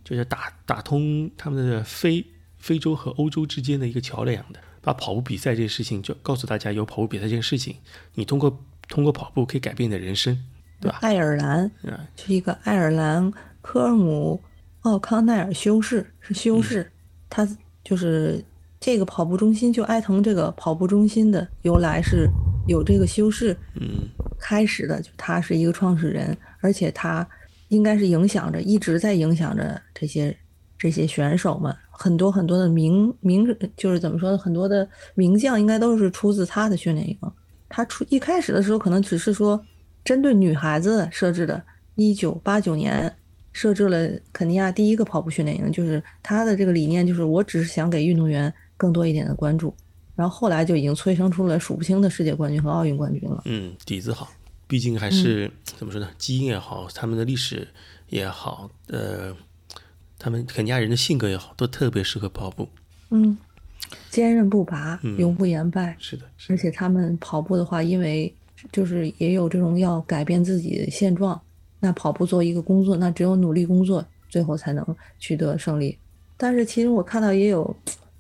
[0.05, 2.25] 就是打打通他们的非
[2.59, 7.77] 非洲和欧洲之间的一个桥梁的，把跑步比赛这件事情就告诉大家，有跑步比赛这件事情，
[8.15, 10.39] 你通过通过跑步可以改变你的人生，
[10.81, 10.99] 对吧？
[11.01, 11.71] 爱尔兰
[12.17, 13.33] 是一个爱尔兰
[13.63, 14.41] 科尔姆
[14.83, 16.91] 奥康奈尔修士，是修士，
[17.31, 17.49] 他
[17.83, 18.45] 就是
[18.79, 22.29] 这个跑步中心就埃腾这个跑步中心的由来是
[22.67, 24.09] 有这个修士嗯。
[24.37, 27.27] 开始的，就他是一个创始人，而且他
[27.75, 30.37] 应该是影响着一直在影响着这些
[30.79, 33.45] 这些选手们，很多很多的名名
[33.77, 37.19] 就是怎么说呢，很多的名将应该都是出自他的训练营。
[37.69, 39.61] 他出一开始的时候可能只是说
[40.05, 41.61] 针对女孩子设置的，
[41.97, 43.13] 一九八九年
[43.53, 49.75] 设置了肯尼亚第一个跑步训练营，就是他的这个理念就是我只是想给运动员更多一点的关注，
[50.15, 53.43] 然后后来就已经催生出了数不清的世界冠军和奥运冠军了。
[53.47, 54.31] 嗯，底子好，
[54.67, 57.69] 毕竟还是、怎么说呢，基因也好，他们的历史
[58.09, 59.35] 也好，呃，
[60.19, 62.69] 他们肯尼亚人的性格也好，都特别适合跑步。
[63.11, 63.37] 嗯，
[64.11, 65.95] 坚韧不拔，嗯永不言败。
[65.99, 68.33] 是的，是的而且他们跑步的话，因为
[68.73, 71.39] 就是也有这种要改变自己的现状，
[71.81, 75.97] 那跑步作为一个工作，那只有努力工作，最后才能取得胜利。
[76.37, 77.77] 但是其实我看到也有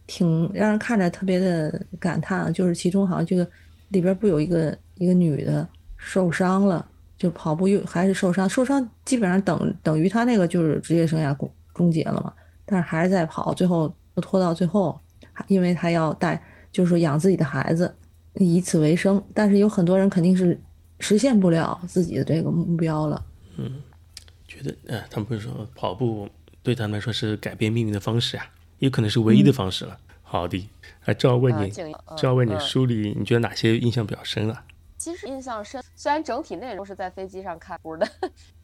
[0.07, 3.49] 挺让人看着特别的感叹啊，就是其中好像这个
[3.89, 5.67] 里边不有一个一个女的
[6.05, 6.87] 受伤了，
[7.17, 12.31] 就跑步又还是受伤，受伤基本上等等于他那个就是职业生涯终终结了嘛，
[12.67, 15.01] 但是还是在跑，最后都拖到最后，
[15.33, 16.41] 还因为他要带
[16.71, 17.93] 就是说养自己的孩子，
[18.35, 19.23] 以此为生。
[19.33, 20.61] 但是有很多人肯定是
[21.01, 23.25] 实现不了自己的这个目标了。
[23.57, 23.83] 嗯
[24.47, 26.29] 觉得，呃，他们不是说跑步
[26.63, 28.47] 对他们来说是改变命运的方式啊，
[28.79, 29.97] 也可能是唯一的方式了。
[30.23, 30.69] 好的，
[31.07, 31.91] 哎，正要问你，正
[32.23, 34.63] 要问你，嗯书里你觉得哪些印象比较深啊？
[35.05, 38.09] 其实印象深，虽然整体内容是在飞机上看的，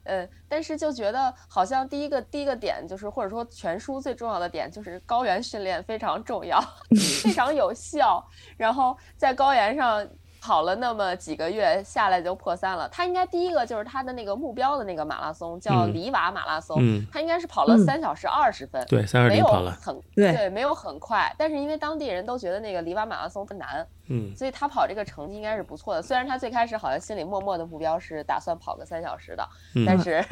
[0.05, 6.59] 呃，但是就觉得好像第一个第一个点就是，或者说全书最重要的点就是高原训练非常重要，
[7.21, 8.27] 非常有效。
[8.57, 10.03] 然后在高原上
[10.41, 12.89] 跑了那么几个月，下来就破三了。
[12.89, 15.93] 他应该第一个就是他的那个目标的那个马拉松叫嗯。
[15.93, 17.05] 里瓦马拉松，嗯。
[17.11, 17.85] 他应该是跑了嗯。
[17.85, 18.83] 三小时二十分。
[18.87, 20.49] 对，三二没有零跑了，很对。
[20.49, 24.35] 没有很快，但是因为当地人都觉得那个里瓦马拉松不难，嗯。
[24.35, 26.01] 所以他跑这个成绩应该是不错的。
[26.01, 29.85] 虽然他最开始好像心里默默的目标是打算跑个三小时的，嗯。
[29.85, 30.25] 但是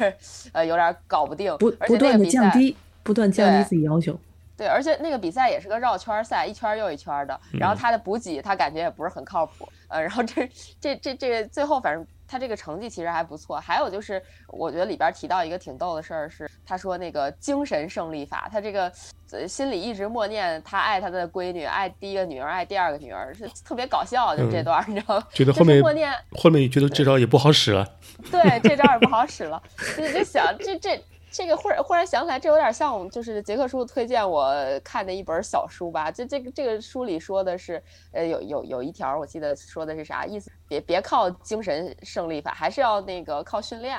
[0.52, 4.18] 呃有点搞不定，不而且那不断的个比赛降低，不断降低自己要求。
[4.60, 7.40] 对，而且那个比赛也是个绕圈赛，一圈又一圈的。
[7.52, 10.46] 然后他的补给他感觉也不是很靠谱，呃，然后这
[10.78, 13.58] 这这这最后反正他这个成绩其实还不错。
[13.58, 18.92] 还有就是我觉得里边提到一个挺逗的事儿是，他说那个精神胜利法，他这个
[19.32, 25.26] 呃心里一直默念他爱他的闺女，爱第一个女儿，爱第二个女儿，是特别搞笑，就这嗯段儿你知道吗？
[25.32, 27.86] 觉得 后面默念后面觉得这招也不好使了。
[28.30, 29.62] 对，这招也不好使了，
[29.96, 34.52] 就就想这这这个忽然忽然想起来，这有点像我们就是杰克叔推荐我
[34.82, 36.10] 看的一本小书吧。
[36.10, 37.80] 这这个这个书里说的是，
[38.12, 40.50] 呃，有有有一条我记得说的是啥意思？
[40.66, 43.96] 别别靠精神胜利法，还是要那个靠训练。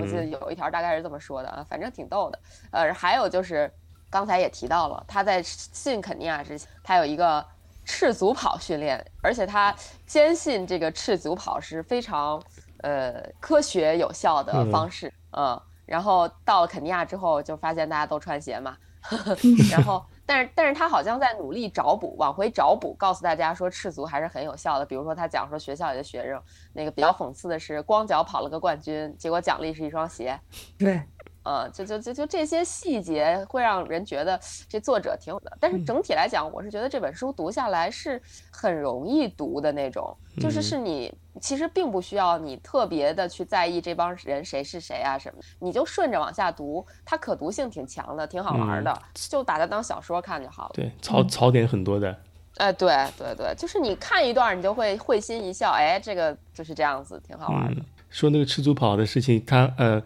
[0.00, 2.38] 我记得嗯有一条大概是这么说的啊，反正挺逗的。
[2.72, 3.72] 呃，还有就是
[4.10, 7.44] 刚才也提到了，他在进肯尼亚之前，他有一个
[7.84, 9.74] 赤足跑训练，而且他
[10.04, 12.42] 坚信这个赤足跑是非常
[12.78, 15.60] 呃科学有效的方式，嗯。
[15.92, 18.74] 然后到了肯尼亚之后，就发现大家都穿鞋嘛，
[19.70, 24.86] 然后但是但是他好像在努力找补，往回找补，告诉大家说赤足还是很有效的。
[24.86, 30.40] 比如说他讲说学校里的学生，那个比较讽刺的是光脚跑了个冠军，结果奖励是一双鞋。
[30.78, 31.02] 对，
[31.44, 34.38] 呃，就就就就这些细节会让人觉得
[34.68, 38.20] 这作者挺有的，但是整体来讲，我是觉得这本书读下来是
[38.50, 50.70] 很容易读的那种，就是嗯是你其实并不需要你特别的去在意这帮人谁是谁啊什么，你就顺着往下读，它可读性挺强的，挺好玩的，就把它当小说看就好了。
[50.74, 52.16] 对，槽槽点很多的。
[52.58, 57.80] 哎，对对对，就是你看一段，你就会会心一笑，哎，这个就是这样子，挺好玩的。
[57.80, 60.00] 嗯，说那个吃足跑的事情，他呃，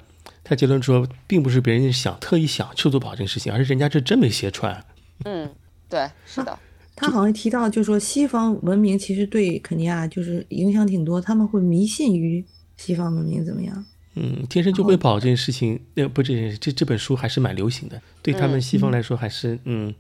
[0.49, 4.84] 他结论说，并不是别人想特意想赤足跑这件事情，而是人家这真没鞋穿。
[5.24, 5.51] 嗯，
[5.88, 6.57] 对，是的。
[6.94, 12.44] 他好像提到，就是说西方文明其实对肯尼亚就是影响挺多，他们会迷信于
[12.76, 13.84] 西方文明怎么样？
[14.14, 19.92] 嗯，天生就会跑这件事情，那、不这件事这这本书还是蛮流行的，对他们嗯西方来说还是嗯，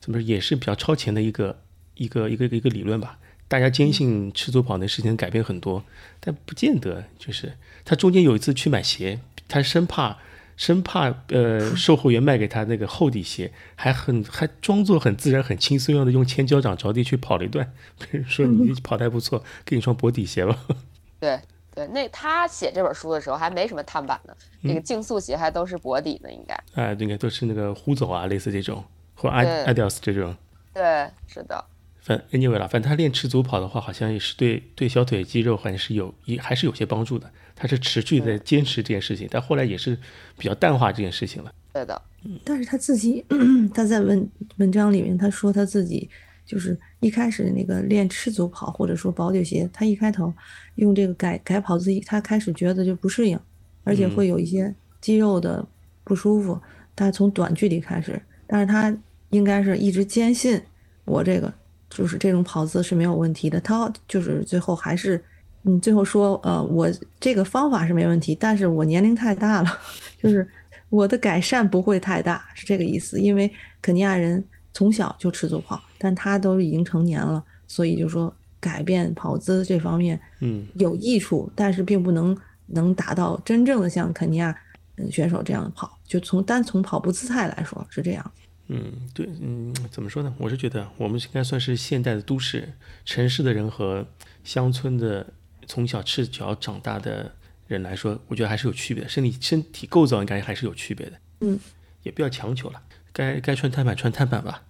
[0.00, 1.62] 怎么说也是比较超前的一个
[1.94, 3.18] 一个一个一个理论吧。
[3.46, 5.84] 大家坚信赤足跑那事情改变很多，
[6.20, 7.04] 但不见得。
[7.18, 7.52] 就是
[7.84, 9.18] 他中间有一次去买鞋，
[9.50, 10.16] 他生怕
[10.56, 20.58] 生怕呃 售货员卖给他那个厚底鞋，还很还装作很自然很轻松样的用千脚掌着地去跑了一段，别 人说你跑得还不错，给你双薄底鞋吧。
[21.20, 21.38] 对
[21.74, 26.58] 对，那他写这本书的时候还没什么碳板呢，那个竞速鞋还都是薄底呢，应该。
[26.74, 28.84] 哎，应该都是那个呼走啊，类似这种
[29.14, 30.36] 或阿对阿迪斯这种。
[30.74, 31.64] 对，是的，
[32.00, 37.30] 反 anyway 啦，反正他练赤足跑的话，好像也是对对小腿肌肉还是有一还是有些帮助的。
[37.60, 39.94] 他是持续在坚持这件事情，但后来也是
[40.38, 41.52] 比较淡化这件事情了。
[41.74, 42.02] 对的，
[42.42, 43.22] 但是他自己，
[43.74, 46.08] 他在文文章里面他说他自己
[46.46, 50.32] 就是一开始那个练赤足跑或者说保底鞋，他一开头
[50.76, 53.38] 用这个改改跑姿，他开始觉得就不适应，
[53.84, 55.62] 而且会有一些肌肉的
[56.02, 56.58] 不舒服。
[56.96, 58.96] 他从短距离开始，但是他
[59.28, 60.60] 应该是一直坚信
[61.04, 61.52] 我这个
[61.90, 63.60] 就是这种跑姿是没有问题的。
[63.60, 65.22] 他就是最后还是
[65.64, 69.78] 嗯，最后说呃，我这个方法是没问题，但是我年龄太大了，
[70.22, 70.48] 就是
[70.88, 73.20] 我的改善不会太大，是这个意思。
[73.20, 73.50] 因为
[73.82, 74.42] 肯尼亚人
[74.72, 82.36] 从小就吃足跑，但他都已经成年了，所以就说改变跑姿这方面嗯有益处，但是并不能
[82.66, 84.56] 能达到真正的像肯尼亚
[84.96, 85.98] 嗯选手这样的跑。
[86.06, 88.32] 就从单从跑步姿态来说是这样。
[88.68, 90.32] 嗯，对，嗯，怎么说呢？
[90.38, 92.72] 我是觉得我们应该算是现代的都市
[93.04, 94.06] 城市的人和
[94.44, 95.26] 乡村的
[95.70, 97.30] 从小赤脚长大的
[97.68, 101.12] 人来说，我觉得还是有区别的，身体身体构造应该还是有区别的。
[101.42, 101.56] 嗯，
[102.02, 104.64] 也不要强求了，该该穿碳板穿碳板吧。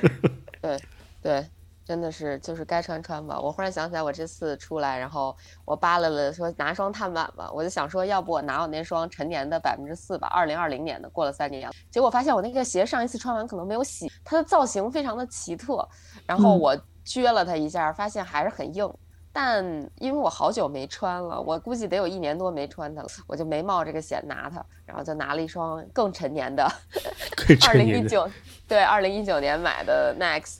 [0.62, 0.80] 对
[1.20, 1.46] 对，
[1.84, 3.38] 真的是就是该穿穿吧。
[3.38, 5.36] 我忽然想起来，我这次出来，然后
[5.66, 11.74] 我扒拉了说拿双碳板吧，我就想说，要不我拿我那双陈年的百分之四吧，二零二零年的，过了三年了。
[11.90, 15.86] 结果发现我那个鞋上一次穿完可能没有洗，它的造型非常的奇特，
[16.24, 18.90] 然后嗯我撅了它一下，发现还是很硬。
[19.32, 19.64] 但
[19.98, 26.68] 因为我好久没穿了，我估计得有一年多没穿它了，我就没冒这个险拿它，然后就拿了一双更陈年的，
[27.36, 28.30] 更二成年的，零一九，
[28.66, 30.58] 对，二零一九年买的 Next。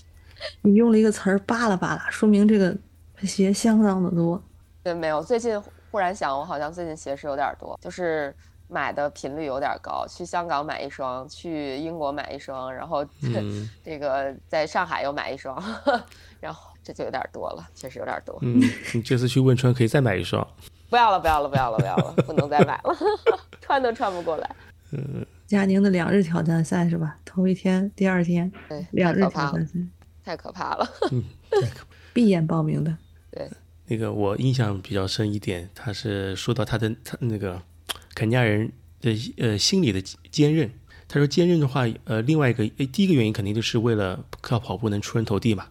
[0.62, 2.74] 你用了一个词儿“扒拉扒拉”，说明这个
[3.22, 4.42] 鞋相当的多。
[4.82, 5.22] 对，没有。
[5.22, 8.34] 最近忽然想，我好像最近鞋是有点多，就是
[8.66, 10.06] 买的频率有点高。
[10.08, 15.62] 去香港买一双，去英国买一双，然后嗯 这个在上海又买一双，
[16.40, 18.38] 然后这就有点多了，确实有点多。
[18.42, 18.60] 嗯，
[18.94, 20.46] 你这次去汶川可以再买一双。
[20.88, 22.96] 不要了，不要了，不要了，不要了，不能再买了，
[23.60, 24.56] 穿都穿不过来。
[24.92, 27.16] 嗯佳宁的两日挑战赛是吧？
[27.24, 29.80] 头一天，第二天，对，两日太可怕了挑战，赛，
[30.24, 30.88] 太可怕了。
[32.12, 32.96] 闭眼报名的。
[33.30, 33.48] 对
[33.86, 37.60] 那个我印象比较深一点，他是说到他的他那个
[38.14, 38.70] 肯尼亚人
[39.00, 40.00] 的呃心理的
[40.30, 40.70] 坚韧。
[41.08, 45.66] 他说坚韧的话，呃，另外一个诶第一个原因肯定就是为了靠跑步能出人头地嘛，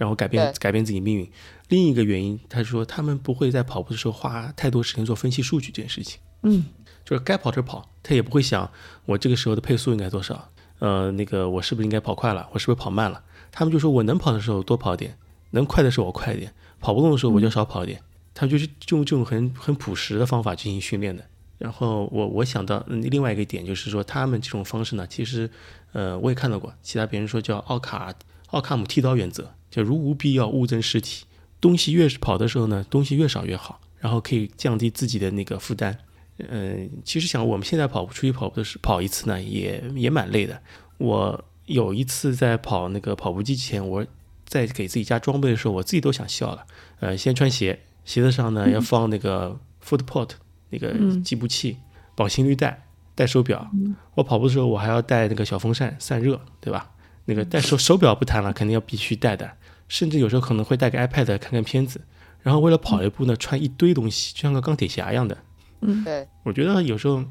[0.00, 1.30] 然后改变改变自己命运。
[1.68, 6.18] 另一个原因，他说他们不会在跑步的时候花太多时间做分析数据这件事情。
[6.40, 6.64] 嗯，
[7.04, 8.70] 就是该跑就跑，他也不会想
[9.04, 10.48] 我这个时候的配速应该多少，
[10.78, 13.22] 呃，那个我是不是应该跑快了，我是不是跑慢了？
[13.52, 15.18] 他们就说我能跑的时候多跑点，
[15.50, 18.00] 能快的时候我快一点，跑不动的时候我就少跑一点。
[18.32, 21.22] 他们就是用这种很很朴实的方法进行训练的。
[21.58, 25.50] 然后我我想到嗯另外一个点就是说，他们这种方式呢，其实
[25.92, 28.14] 呃我也看到过，其他别人说叫奥卡
[28.46, 31.24] 奥卡姆剃刀原则，就如无必要勿增实体，
[31.60, 35.96] 东西越是跑的时候呢，东西越少越好，然后可以降低自己的那个负担。
[36.48, 40.60] 嗯，其实想我们现在跑步出去跑步的时跑一次呢，也也蛮累的。
[40.98, 44.04] 我有一次在跑那个跑步机前，我
[44.46, 46.66] 在给自己加装备的时候，我自己都想笑了。
[46.98, 50.30] 呃，先穿鞋，鞋子上呢要放那个 footport
[50.70, 51.76] 那个计步器，
[52.14, 53.70] 绑心率带，带手表。
[54.14, 56.90] 我跑步的时候我还要带那个小风扇散热，对吧？
[57.26, 59.52] 那个带手手表不谈了，肯定要必须带的。
[59.90, 62.00] 甚至有时候可能会带个 iPad 看看片子。
[62.40, 65.36] 然后为了跑一步呢，穿一堆东西，就像个钢铁侠一样的。
[65.82, 67.22] 嗯对，我觉得有时候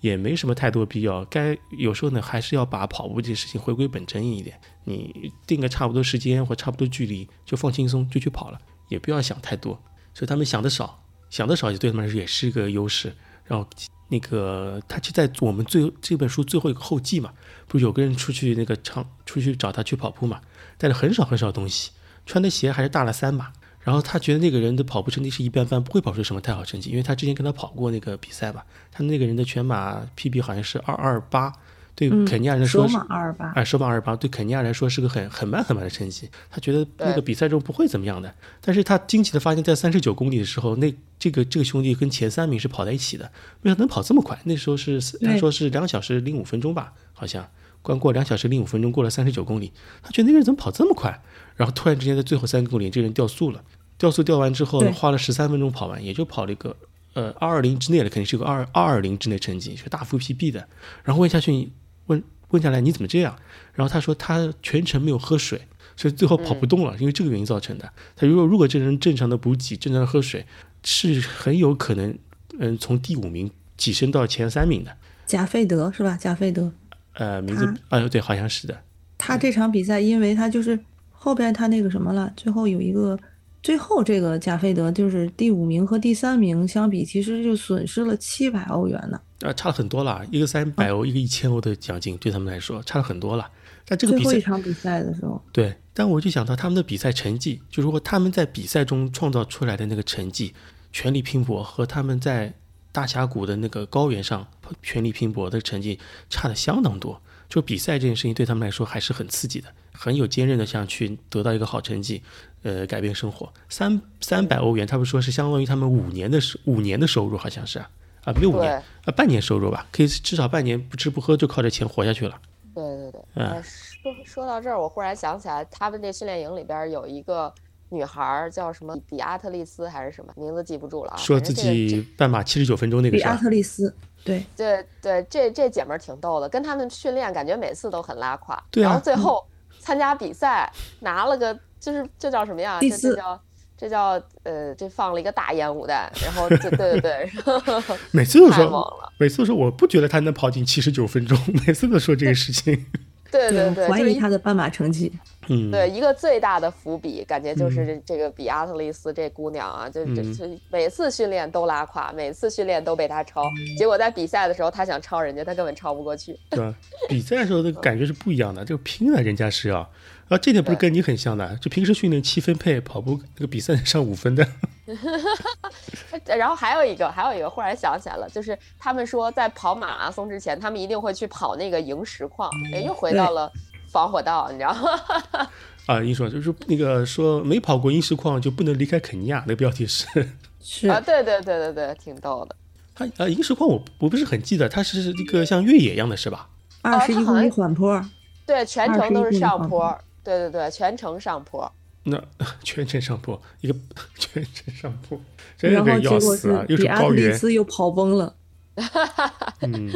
[0.00, 4.58] 也没什么太多必要，该有时候呢还是要把跑步这件事情回归本真一点。
[4.84, 9.78] 你定个差不多时间或差不多距离，就放轻松就去跑了，也不要想太多。
[10.14, 13.12] 所以他们想的少，想的少，对他们来说也是一个优势。
[13.44, 13.68] 然后
[14.08, 17.32] 那个他就在我们最这本书最后一个后记嘛，
[17.66, 20.40] 不是有个人出去那个长出去找他去跑步嘛，
[20.78, 21.90] 带了很少很少东西，
[22.24, 23.52] 穿的鞋还是大了三码。
[23.80, 28.66] 然后他觉得那个人的跑步成绩是一般般，不会跑出什么太好成绩，因为他之前跟他跑过那个比赛吧。
[28.92, 31.50] 他那个人的全马 PB 好像是二二八，
[31.94, 38.34] 对肯尼亚人来说是首马二二八，哎，首马二八对肯尼亚来说是个很很慢很慢的成绩，他觉得那个比赛中不会怎么样的。
[38.60, 44.38] 但是他惊奇的发现，在三十九公里的时候，那这个这个兄弟跟前三名是跑在一起的，没想到能跑这么快。
[44.44, 47.48] 那时候是他说是两小时零五分钟吧，好像
[47.88, 49.72] 刚过两小时零五分钟，过了三十九公里，
[50.02, 51.20] 他觉得那个人怎么跑这么快？
[51.56, 53.64] 然后突然之间在最后三公里，这个人掉速了，
[53.96, 56.76] 掉速掉完之后对花了十三分钟跑完，也就跑了一个
[57.14, 60.68] 呃二二零之内的，肯定是有个二二二零之内成绩，是个大幅 PB 的。
[61.02, 61.70] 然后问下去，
[62.06, 63.36] 问问下来你怎么这样？
[63.74, 65.62] 然后他说他全程没有喝水，
[65.96, 67.92] 所以最后跑不动了，因为这个原因造成的。
[68.14, 70.46] 他如果如果这个人正常的补给，正常的喝水，
[70.84, 72.16] 是很有可能
[72.58, 74.96] 嗯从第五名跻身到前三名的。
[75.26, 76.16] 贾费德是吧？
[76.18, 76.72] 贾费德，
[77.18, 78.76] 呃，名字啊、对，好像是的。
[79.18, 80.78] 他这场比赛，因为他就是
[81.10, 83.18] 后边他那个什么了，最后有一个，
[83.62, 89.20] 最后这个贾费德就是第五名和第三名相比，其实就损失了七百欧元呢。
[89.40, 93.50] 啊，差了很多了，一个三百欧，一个一千欧的奖金，对他们来说差了很多了。
[93.84, 100.52] 但这个最比赛后一场比赛的时候，对，但我就想到他们的比赛成绩，就如果他们在比赛中创造出来的那个成绩，
[100.92, 102.52] 全力拼搏和他们在
[102.98, 104.44] 大峡谷的那个高原上
[104.82, 107.22] 全力拼搏的成绩差的相当多。
[107.48, 112.20] 就比赛这件事情对他们来说还是很刺激的，很有坚韧的想去得到一个好成绩，
[112.64, 113.52] 呃，改变生活。
[113.68, 117.88] 三三百欧元，他们说是相当于他们五年的收五年的收入，好像是啊，
[118.24, 118.74] 啊，没有五年
[119.04, 122.36] 啊，半年收入吧，可以至少半年不吃不喝就靠这钱活下去了。
[122.74, 127.54] 对对对，嗯呃说说到这儿，我忽然想起来，他们这训练营里边有一个
[127.90, 131.16] 女孩儿叫什么比阿特丽斯还是什么，名字记不住了啊。
[131.16, 133.30] 说自己半马七十九分钟那个是吧？
[133.30, 139.44] 比阿特丽斯，对，对对，这这姐们儿挺逗的，跟他们训练感觉每次都很拉胯，对啊然后最后
[139.78, 140.70] 参加比赛
[141.00, 142.78] 拿了个就是这叫什么呀？
[142.80, 143.40] 第四这这叫
[143.78, 147.32] 这叫呃，这放了一个大烟雾弹，然后对对对对，
[147.64, 152.86] 然后每次都说，每次都说我不觉得他能跑进七十九分钟，每次都说这个事情。
[153.30, 155.12] 对对对，怀疑他的斑马成绩。
[155.50, 163.42] 嗯，对，一个最大的伏笔，感觉就是这这个比阿特丽斯这姑娘啊，就就嗯就每次训练都拉胯，每次训练都被她超，
[163.78, 166.38] 结果在比赛的时候，她想超人家，她根本超不过去。
[166.50, 166.74] 对？
[167.08, 169.78] 比赛的时候的感觉是不一样的，这个拼了，人家是要。
[169.78, 169.88] 啊，
[170.36, 174.46] 这点不是跟你很像的，就平时训练七分配，跑步那个比赛上五分的。
[176.36, 183.50] 然后还有一个，还有一个，忽然想起来了，就是他们说在跑马拉松之前，他们一定会去跑那个萤石矿，哎，又回到了
[183.90, 185.48] 防火道，你知道吗？
[185.86, 190.28] 啊，你说就是那个说没跑过萤石矿就不能离开肯尼亚，那个标题是。
[190.60, 192.54] 是啊，对对对对对，挺逗的。
[192.94, 196.48] 它啊，萤石矿我我不是很记得，它是一个像越野一样的是吧？
[196.82, 198.04] 二十一像缓坡，
[198.44, 199.98] 对，全程都是上坡，
[200.28, 201.72] 对对对，全程上坡。
[202.02, 202.22] 那
[202.62, 203.74] 全程上坡，一个
[204.16, 205.18] 全程上坡，
[205.56, 206.64] 真要后结果死啊！
[206.68, 208.36] 又是比阿特丽高原，丝又跑崩了。
[209.60, 209.90] 嗯，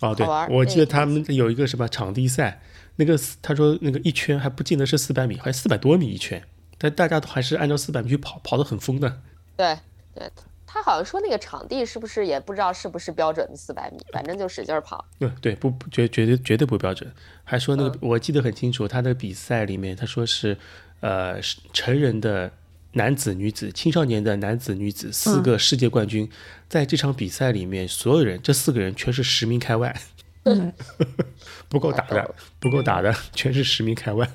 [0.00, 2.60] 哦对，我记得他们有一个什么场地赛，
[2.96, 6.42] 那个他说那个一圈还不见得是四百米，还四百多米一圈，
[6.76, 9.20] 但大家都还是按照四百米去跑，跑得很疯的。
[9.56, 9.78] 对
[10.14, 10.28] 对，
[10.72, 15.04] 他好像说那个场地是不是也不知道是不是标准的四百米，反正就使劲儿跑。
[15.18, 17.12] 对对，不不绝绝对绝对不标准。
[17.42, 20.56] 还说那个、我记得很清楚，他的比赛里面他说是，
[21.00, 21.40] 呃，
[21.72, 22.52] 成人的
[22.92, 26.30] 男子、女子、青少年的男子、女子四个世界冠军，
[26.68, 30.00] 在这场比赛里面，所有人这四个人全是十名开外，
[30.44, 30.72] 嗯，
[31.68, 34.30] 不够打的，不够打的，全是十名开外。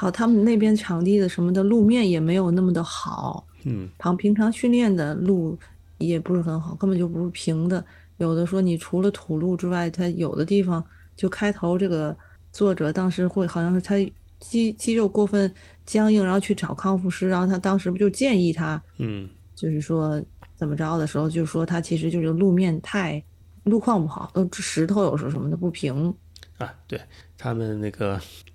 [0.00, 5.58] 好，他们那边场地的什么的路面也没有那么的好，嗯，旁平常训练的路
[5.98, 7.84] 也不是很好，根本就不是平的。
[8.16, 10.82] 有的说你除了土路之外，它有的地方
[11.14, 12.16] 就开头这个
[12.50, 13.94] 作者当时会好像是他
[14.38, 15.52] 肌肌肉过分
[15.84, 20.18] 僵硬，然后去找康复师，然后他当时不就建议他，嗯，就是说
[20.56, 23.22] 怎么着的时候，就说他其实就是路面太
[23.64, 26.14] 路况不好，都石头有时候什么的不平。
[26.56, 26.98] 啊，对
[27.36, 28.49] 他们那个，在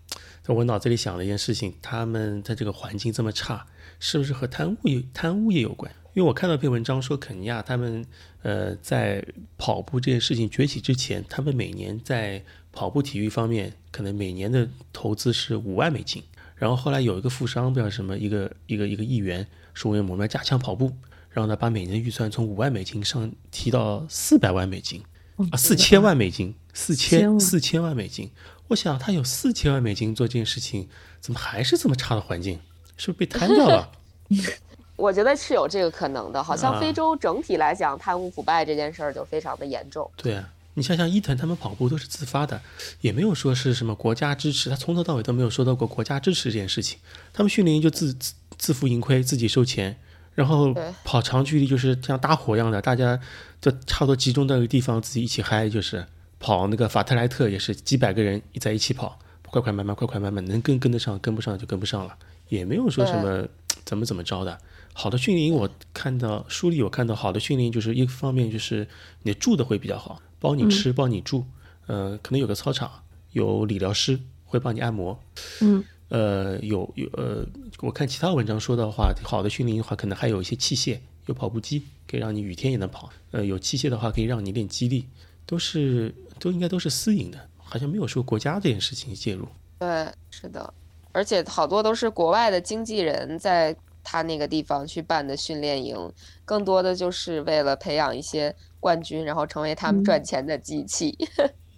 [0.53, 3.65] 我脑子里想了一件事情，他们在这个环境这么差，
[3.99, 5.91] 是不是和贪污有贪污也有关？
[6.13, 8.05] 因为我看到一篇文章说，肯尼亚他们
[8.43, 9.25] 呃在
[9.57, 16.23] 跑步这件事情崛起之前，他们每年在跑步体育方面可能每年的投资是五万美金，
[16.55, 20.91] 然后后来有一个富商不知道什么一个一个一个议员说我们要加强跑步，
[21.31, 25.03] 然后呢把每年的预算从五万美金上提到四百万美金。
[25.51, 28.31] 啊，四千万美金，四千四千万美金。
[28.67, 30.87] 我想他有四千万美金做这件事情，
[31.21, 32.59] 怎么还是这么差的环境？
[32.97, 33.91] 是不是被贪掉了？
[34.95, 40.09] 我觉得是有这个可能的，好像啊非洲整体来讲，贪污腐败这件事儿就非常的严重。
[40.15, 42.61] 对啊，你想想伊藤他们跑步都是自发的，
[43.01, 46.97] 也没有说是什么国家支持，他从头到尾都没有说到过国家支持这件事情。
[47.33, 49.97] 他们训练营就自自自负盈亏，自己收钱，
[50.33, 53.19] 然后跑长距离就是像搭伙一样的，大家
[53.59, 56.07] 就差不多集中到一个地方自己一起嗨，就是
[56.39, 62.17] 跑那个法特莱特也是几百个人在一起跑，快快慢慢，快快慢慢，能跟跟得上，跟不上就跟不上了，
[62.49, 63.47] 也没有说什么
[63.83, 64.57] 怎么怎么着的。
[64.93, 68.87] 好的训练营，我看到书里有看到，好的训练营就是一方面就是
[69.23, 71.45] 你住的会比较好，包你吃，包你住，
[71.87, 72.89] 呃，可能有个操场，
[73.31, 75.19] 有理疗师会帮你按摩，
[75.61, 77.45] 嗯，呃，有有呃，
[77.79, 85.07] 我看其他文章说的话，好的训练营的话，可能还有一些器械，有跑步机可以让你雨天也能跑，呃，有器械的话可以让你练肌力，
[85.45, 89.47] 都是都应该都是私营的，好像没有说国家这件事情介入。
[89.79, 90.73] 对，是的，
[91.11, 96.11] 而且好多都是国外的经纪人在他那个地方去办的训练营，
[96.45, 101.17] 更多的就是为了培养一些冠军，然后成为他们赚钱的机器。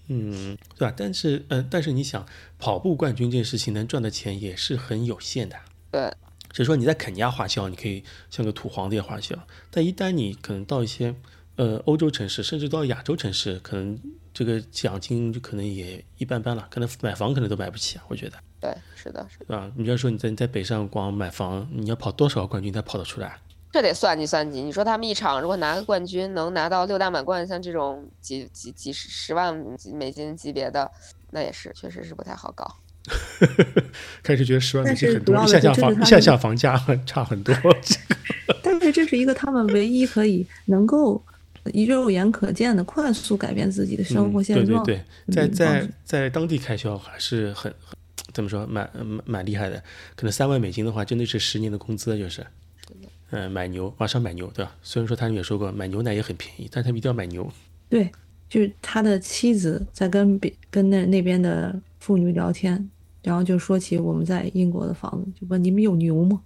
[0.10, 0.94] 嗯，对吧？
[0.96, 2.26] 但是，呃，但是你想，
[2.58, 5.58] 跑步冠军这件事情能赚的钱也是很有限的。
[5.92, 6.10] 对，
[6.50, 9.36] 只是说你在肯尼亚花销，你可以像个土皇帝花销，
[9.70, 11.14] 但一旦你可能到一些
[11.58, 14.00] 呃欧洲城市，甚至到亚洲城市，可能
[14.38, 18.38] 这个奖金就可能也一般般了，可能买房可能都买不起啊，我觉得。
[18.62, 19.58] 对，是的，是的。
[19.58, 23.40] 啊，你要说你在你在北上广买房，你要跑多少冠军才跑得出来？
[23.72, 24.62] 这得算计算计。
[24.62, 29.60] 你说他们一场如果拿个冠军，能拿到六大满贯，像这种几几几十十万
[29.96, 30.92] 美金级别的，
[31.32, 32.76] 那也是确实是不太好搞。
[34.22, 37.56] 开始觉得十万美金很多，但一下下房一下下房价很 差很多。
[38.62, 41.37] 但是这是一个他们唯一可以能够一
[41.86, 44.84] 肉眼可见的快速改变自己的生活嗯现状。
[44.84, 47.96] 对对对，在在在当地开销还是很很
[48.34, 49.82] 怎么说，蛮蛮蛮厉害的。
[50.16, 52.46] 可能三万美金的话，真的是十年的工资，就是。
[53.30, 54.74] 嗯，买牛，马上买牛，对吧？
[54.82, 57.52] 虽然说他们也说过买牛奶也很便宜，但他们一定要买牛。
[57.90, 58.10] 对，
[58.50, 62.90] 就是他的妻子在跟别跟那那边的妇女聊天，
[63.24, 66.42] 然后就说起我们在英国的房子，就问你们有牛吗？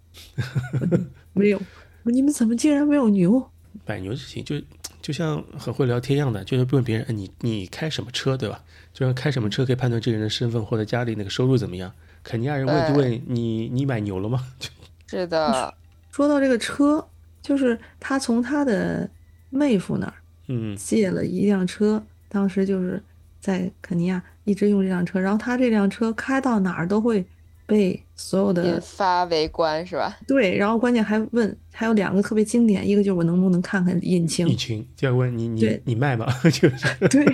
[1.34, 1.62] 没有。
[2.06, 3.48] 你们怎么竟然没有牛？
[3.86, 4.60] 买牛就行就
[5.02, 8.64] 就像很会聊天一样的，就是问别人，哎，你你开什么车，对吧？
[8.94, 11.92] 就像开什么车可以判断这个人的身份或者家里那个收入怎么样。
[12.24, 14.46] 肯尼亚人问就问你，你买牛了吗？
[15.08, 15.74] 是的，
[16.12, 17.06] 说到这个车，
[17.42, 19.10] 就是他从他的
[19.50, 20.14] 妹夫那儿
[20.48, 23.02] 嗯借了一辆车，当时就是
[23.40, 27.26] 在肯尼亚一直用这辆车，然后他这辆车开到哪儿都会
[27.72, 30.18] 被所有的引的发围观是吧？
[30.28, 36.28] 对，然后关键还问，还有两个特别经典，一个就是我能不能看看引擎引擎就要问你你对你卖吗？
[36.52, 36.70] 就是
[37.08, 37.26] 对，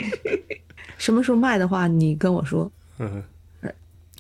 [1.00, 2.72] 什么时候卖的话你跟我说。
[3.00, 3.24] 嗯，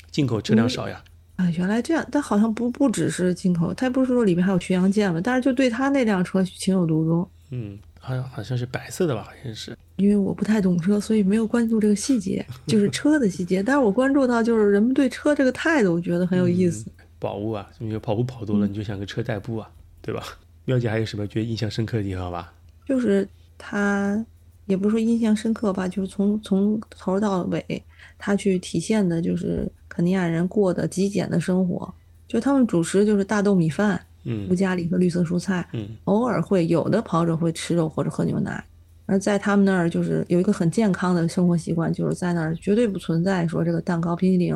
[0.09, 1.03] 进口车辆少呀。
[1.35, 5.21] 啊，原来这样，但好像不不只是进口，他不是说里面还有巡洋舰吗？
[5.23, 9.75] 但是就对他那辆车情有独钟，嗯，好像好像是白色的吧，好像是。
[9.97, 13.61] 因为我不太懂车，所以没有关注这个细节，就是 车的细节。
[13.61, 16.85] 但是我关注到就是人们对车这个态度，我觉得很有意思。
[17.19, 19.69] 宝物啊，你就跑步跑多了，你就想个车代步啊，
[20.01, 20.23] 对吧？
[20.63, 22.53] 妙姐还有什么觉得印象深刻的地方吧？
[22.85, 23.27] 就是
[23.57, 24.25] 他
[24.65, 27.83] 也不是说印象深刻吧，就是从从头到尾，
[28.17, 31.93] 他去体现的就是肯尼亚人过的极简的生活。
[32.27, 38.63] 就他们主食就是大豆米饭、嗯无加里和绿色蔬菜，嗯偶尔会有的跑者会吃肉或者喝牛奶。
[39.07, 44.53] 而在他们那儿，就是有一个很健康的生活习惯，就是在那儿绝对不存在说这个蛋糕、冰淇淋、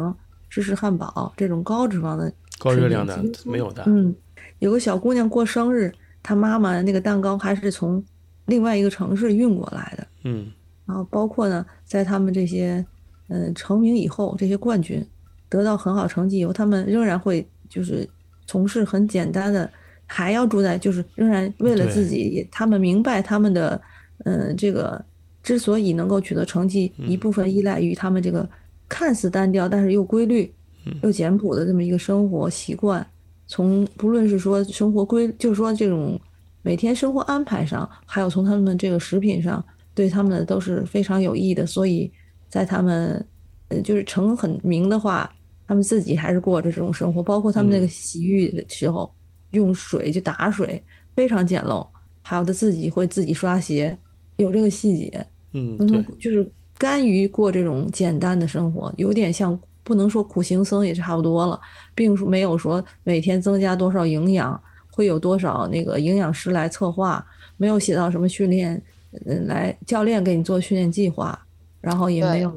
[0.49, 3.83] 芝士汉堡这种高脂肪的高热量的没有的。
[3.87, 4.13] 嗯，
[4.59, 5.89] 有个小姑娘过生日，
[6.21, 8.03] 她妈妈那个蛋糕还是从
[8.47, 10.05] 另外一个城市运过来的。
[10.25, 10.51] 嗯
[10.85, 12.85] 然后包括呢，在他们这些
[13.29, 15.01] 嗯、呃成名以后，这些冠军
[15.47, 18.05] 得到很好成绩以后，他们仍然会就是
[18.51, 19.71] 从事很简单的，
[20.05, 23.81] 还要住在就是仍然为了自己，他们明白他们的
[24.25, 25.01] 嗯、呃这个
[25.41, 28.45] 之所以能够取得成绩，一部分依赖于他们这个
[28.89, 30.53] 看似单调但是又规律
[31.01, 33.07] 又简朴的这么一个生活习惯。
[33.47, 36.19] 从不论是说生活规，就是说这种
[36.61, 41.65] 每天生活安排上，还有从他们这个食品上，对他们都是非常有益的。
[41.65, 42.11] 所以
[42.49, 43.25] 在他们
[43.69, 45.33] 呃就是成很名的话，
[45.71, 49.09] 他们自己还是过着这种生活，包括他们那个洗浴的时候，
[49.51, 50.83] 用水就打水
[51.15, 51.87] 非常简陋，
[52.21, 53.97] 还有他自己会自己刷鞋，
[54.35, 55.25] 有这个细节。
[55.53, 55.77] 嗯，
[56.19, 56.45] 就是
[56.77, 61.57] 甘于过这种简单的生活，有点像不能说苦行僧也差不多了，
[61.95, 64.61] 并没有说每天增加多少营养，
[64.91, 68.83] 会有多少那个营养师来策划，没有写到什么训练，
[69.25, 71.41] 嗯，来教练给你做训练计划，
[71.79, 72.53] 然后也没有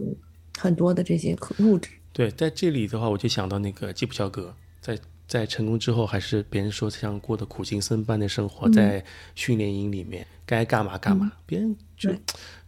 [0.58, 1.90] 很多的这些可物质。
[2.14, 4.96] 对，在这里的话，我就想到那个基普乔格，在
[5.26, 9.04] 在成功之后，还是别人说像过的苦行僧般的生活，嗯在
[9.34, 12.10] 训练营里面该干嘛干嘛，别人就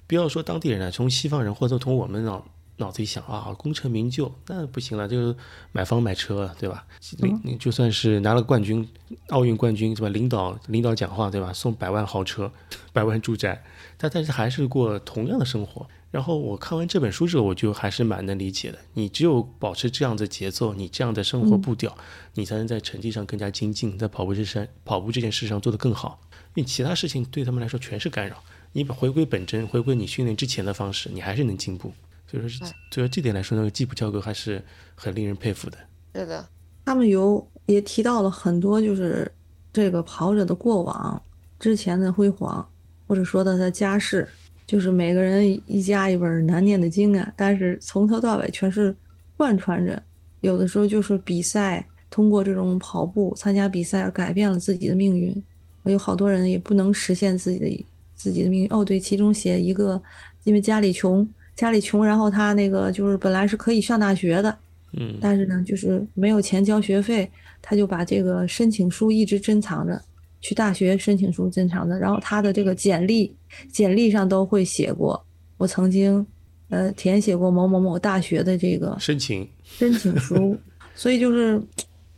[0.09, 2.45] 不要说当地人了，从西方人或者从我们脑
[2.79, 5.37] 脑子里想啊，功成名就那不行了，就是
[5.71, 6.85] 买房买车，对吧？
[7.19, 8.89] 你你就算是拿了冠军，
[9.29, 10.09] 奥运冠军是吧？
[10.09, 11.53] 领导领导讲话对吧？
[11.53, 12.51] 送百万豪车，
[12.93, 13.63] 百万住宅，
[13.97, 15.87] 但但是还是过同样的生活。
[16.11, 18.79] 然后我看完这本书之后，我就还是蛮能理解的。
[18.95, 21.97] 你只有保持这样的节奏，你这样的生活步调，
[22.35, 26.21] 你才能在成绩上更加精进，在跑步这上跑步这件事上做得更好。
[26.55, 28.43] 因为其他事情对他们来说全是干扰。
[28.73, 31.93] 你回归本真，回归你训练之前的方式，你还是能进步。
[32.27, 34.63] 所以说是，所以说这点来说，那个基普教格还是
[34.95, 35.77] 很令人佩服的。
[36.15, 36.49] 是的，
[36.85, 39.31] 他们有也提到了很多，就是
[39.73, 41.23] 这个跑者的过往、
[41.59, 42.67] 之前的辉煌，
[43.07, 44.27] 或者说他的家世，
[44.67, 48.95] 就是每个人一家一本难念的经啊，但是从头到尾全是
[49.37, 50.03] 贯穿着。
[50.41, 55.43] 有的时候就是比赛，通过这种跑步参加比赛而改变了自己的命运。
[55.85, 57.87] 有好多人也不能实现自己的
[58.17, 58.69] 自己的命运。
[58.71, 60.03] 哦，对，其中写一个，
[60.43, 64.59] 因为家里穷，家里穷，然后他那个就是本来是可以上大学的，
[64.95, 67.31] 嗯但是呢，就是没有钱交学费，
[67.63, 70.01] 他就把这个申请书一直珍藏着，
[70.41, 73.33] 去大学申请书珍藏着，然后他的这个简历，
[73.71, 75.25] 简历上都会写过，
[75.57, 76.27] 我曾经，
[76.69, 80.57] 呃，填写过某某某大学的这个申请，申请书，
[80.95, 81.61] 所以就是，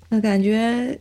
[0.09, 0.99] 那感觉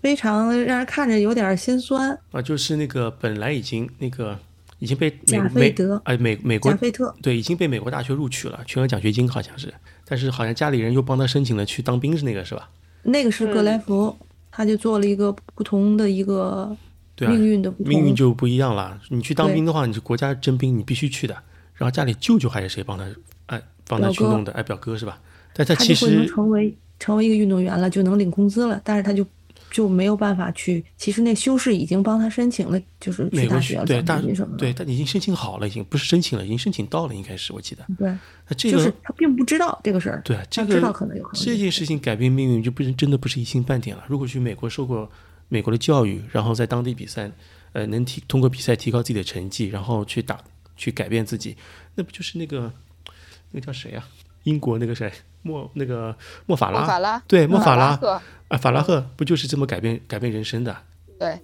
[0.00, 2.18] 非常让人看着有点心酸。
[2.30, 4.38] 啊，就是那个本来已经那个
[4.78, 9.72] 已经被美贾美费德哎美美国贾费特，对已经被美国大学录取了，全额奖学金好像是，
[10.06, 12.68] 但是好像家里人又帮他申请了去当兵，是那个是吧？
[13.02, 14.16] 那个是格莱佛，
[14.50, 16.76] 他就做了一个不同的一个
[17.16, 19.00] 对啊，命运的命运就不一样了。
[19.08, 21.34] 你去当兵的话，你是国家征兵，你必须去的。
[21.74, 23.04] 然后家里舅舅还是谁帮他
[23.46, 24.52] 哎帮他去弄的？
[24.52, 25.18] 哎，表哥是吧？
[25.54, 29.26] 但他他其就会能实成为成为一个运动员了，就能领工资了，但是他就
[29.70, 30.84] 就没有办法去。
[30.96, 34.58] 其实那修士已经帮他申请了，就是去美国大学了，学对大奖学金什么的。
[34.58, 37.84] 对，他已经申请好了，已经不是申请了，已经申请到了，应该是我记得。
[37.98, 38.08] 对，
[38.48, 40.20] 那这个就是他并不知道这个事儿。
[40.24, 44.04] 对啊，这个知道个可能有可能这件事情改变命运，就不是真的不是一星半点了。
[44.06, 45.10] 如果去美国受过
[45.48, 47.30] 美国的教育，然后在当地比赛，
[47.72, 50.40] 呃，能提通过比赛提高自己的成绩，然后去打
[50.76, 51.56] 去改变自己，
[51.94, 52.72] 那不就是那个
[53.50, 54.04] 那个叫谁呀、
[54.44, 55.10] 英国那个谁
[55.42, 56.16] 莫那个
[56.46, 57.96] 莫法拉，莫法拉，对莫法拉。
[57.96, 60.76] 赫，啊，法拉赫不就是这么改变改变人生的？
[61.18, 61.38] 对，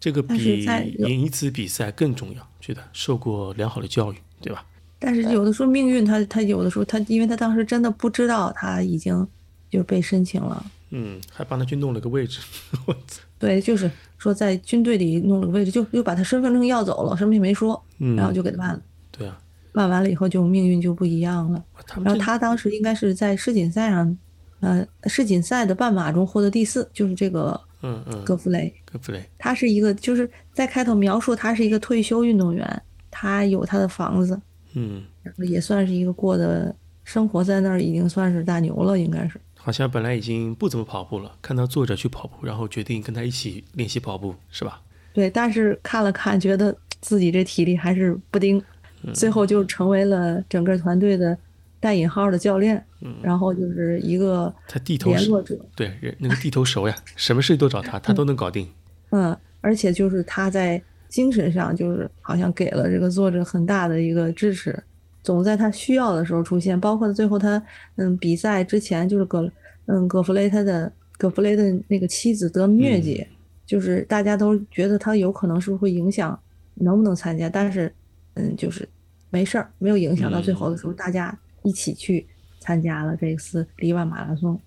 [0.00, 0.64] 这个比
[0.98, 4.64] 赢一次比赛更重要，觉得受过良好的教育，对吧？
[4.98, 9.26] 但是有的时候命运他他有的时候他因为他当时真的不知道他已经
[9.70, 12.40] 就是被申请了，嗯，还帮他去弄了个位置，
[12.86, 18.82] 我操对，就是说在军队里弄了个位置，就又把他身份证要走了，什么也没说，嗯然后就给他办了。
[19.10, 19.38] 对啊，
[19.72, 21.64] 办完了以后就命运就不一样了。
[22.02, 24.18] 然后他当时应该是在世锦赛上，
[24.60, 28.72] 呃，世锦赛的半马中获得第四，就是这个嗯嗯，戈弗雷。
[28.84, 34.40] 戈弗雷，他是一个，就是在开头描述他是一个退休运动员，他有他的房子，
[34.74, 35.02] 嗯。
[35.36, 36.74] 也算是一个过的
[37.04, 39.38] 生活在那儿已经算是大牛了，应该是。
[39.68, 44.80] 好像本来已经不怎么跑步了，看到作者去跑步，然后决定跟他一起练习跑步，是吧？
[45.12, 48.64] 对，但是看了看，觉得自己这体力还是不丁，
[49.12, 51.36] 最后就成为了整个团队的
[51.80, 52.82] 带引号的教练，
[53.20, 55.58] 然后就是一个他地头蛇，联络者。
[55.76, 58.66] 对，人那个地头熟呀，什么事都找他，他都能搞定。
[59.10, 64.82] 嗯，而且就是他在精神上，就是好像给了这个作者很大的一个支持，
[65.28, 66.80] 总在他需要的时候出现。
[66.80, 67.62] 包括最后他
[67.96, 69.46] 嗯比赛之前，就是葛
[69.84, 73.26] 嗯葛弗雷他的葛弗雷的那个妻子得疟疾，
[73.66, 76.40] 就是大家都觉得他有可能是不是会影响
[76.76, 77.94] 能不能参加，但是
[78.36, 78.88] 嗯就是
[79.28, 80.32] 没事儿，没有影响。
[80.32, 82.26] 到最后的时候，大家一起去
[82.58, 84.58] 参加了这次里万马拉松。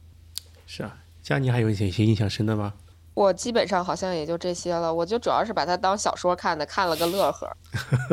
[0.67, 2.75] 是啊，佳妮还有一些一些印象深的吗？
[3.13, 7.57] 我基本上好像也就这些了，我就主要是把它当小说看的，看了个乐呵。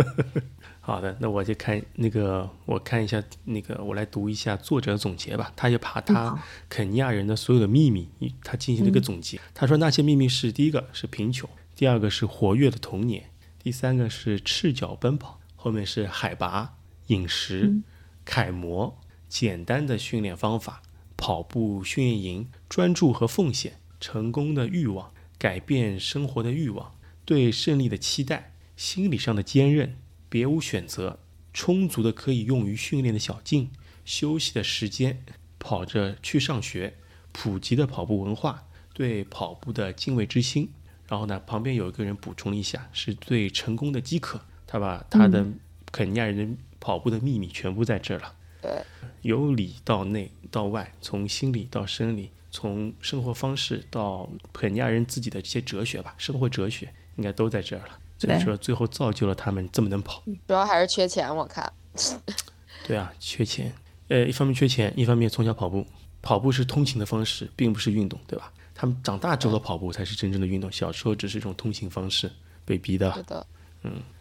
[0.88, 5.52] 好的，那我就看那个，我看一下那个，我来读一下作者总结吧。
[5.54, 8.08] 他就把他肯尼亚人的所有的秘密，
[8.42, 9.38] 他进行了一个总结。
[9.52, 13.28] 他说那些秘密是：第一个是贫穷，第二个是活跃的童年，
[13.62, 16.78] 第三个是赤脚奔跑，后面是海拔、
[17.08, 17.82] 饮食、
[18.24, 20.80] 楷模、简单的训练方法、
[21.18, 26.94] 跑步训练营、专注和奉献、成功的欲望、改变生活的欲望、
[27.26, 29.94] 对胜利的期待、心理上的坚韧。
[30.28, 31.18] 别无选择，
[31.52, 33.70] 充足的可以用于训练的小径，
[34.04, 35.24] 休息的时间，
[35.58, 36.96] 跑着去上学，
[37.32, 40.70] 普及的跑步文化，对跑步的敬畏之心。
[41.08, 44.42] 然后呢，旁边有一个人补充了一下，是对成功的饥渴。
[44.66, 45.46] 他把他的
[45.90, 48.84] 肯尼亚人的跑步的秘密全部在这儿了，对，
[49.22, 57.98] 由里到内到外，从心理到生理，从生活方式到肯尼亚人自己的这些哲学吧，生活哲学应该都在这儿了。
[58.18, 60.22] 所以对说，最后造就了他们这么能跑。
[60.46, 61.72] 主要还是缺钱，我看。
[62.86, 63.72] 对啊，缺钱，
[64.08, 65.86] 呃，一方面缺钱，一方面从小跑步，
[66.20, 68.52] 跑步是通勤的方式，并不是运动，对吧？
[68.74, 72.30] 他们长大之后的跑步才是真正的运动，小时候只是一种通行方式，
[72.64, 73.22] 被逼的是。
[73.24, 73.46] 的，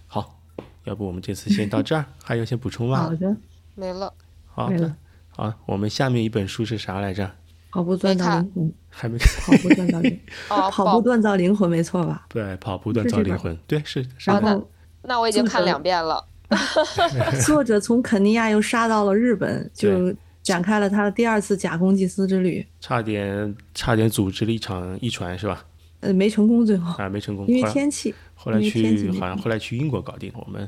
[0.07, 0.39] 好，
[0.85, 3.03] 要不我们这次先到这儿， 还有些补充吗？
[3.03, 3.35] 好的，
[3.75, 4.13] 没了。
[4.45, 4.95] 好的，
[5.29, 7.31] 好，我们下面一本书是啥来着？
[7.77, 9.29] 跑步锻造灵魂，还没 看。
[9.45, 10.19] 跑步锻造灵，
[10.49, 12.25] 哦，跑跑步锻造灵魂，没错吧？
[12.27, 14.03] 对，跑步锻造灵魂，对，是。
[14.17, 14.67] 然后
[15.03, 16.25] 那我已经看两遍了。
[17.45, 20.11] 作者从肯尼亚又杀到了日本，就
[20.41, 22.65] 展开了他的第二次假公济私之旅。
[22.79, 25.63] 差点差点组织了一场一传是吧？
[25.99, 28.11] 呃，没成功，最后啊，没成功，因为天气。
[28.33, 30.31] 后来去好像后来去英国搞定。
[30.35, 30.67] 我们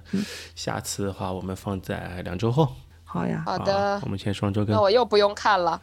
[0.53, 2.67] 下次的话，我们放在两周后。
[3.03, 4.79] 好呀，好啊的我，们先双周更那。
[4.79, 5.81] 我又不用看了。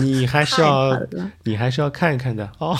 [0.00, 1.00] 你还是要，
[1.44, 2.76] 你还是要看一看的哦。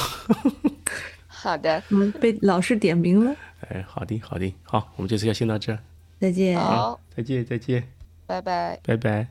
[1.26, 3.34] 好的，我们被老师点名了，
[3.68, 5.78] 哎，好的好的，好，我们这次要先到这儿，
[6.20, 6.58] 再见。
[6.58, 7.88] 好，再见再见，
[8.26, 8.78] 拜拜。
[8.82, 9.30] 拜拜。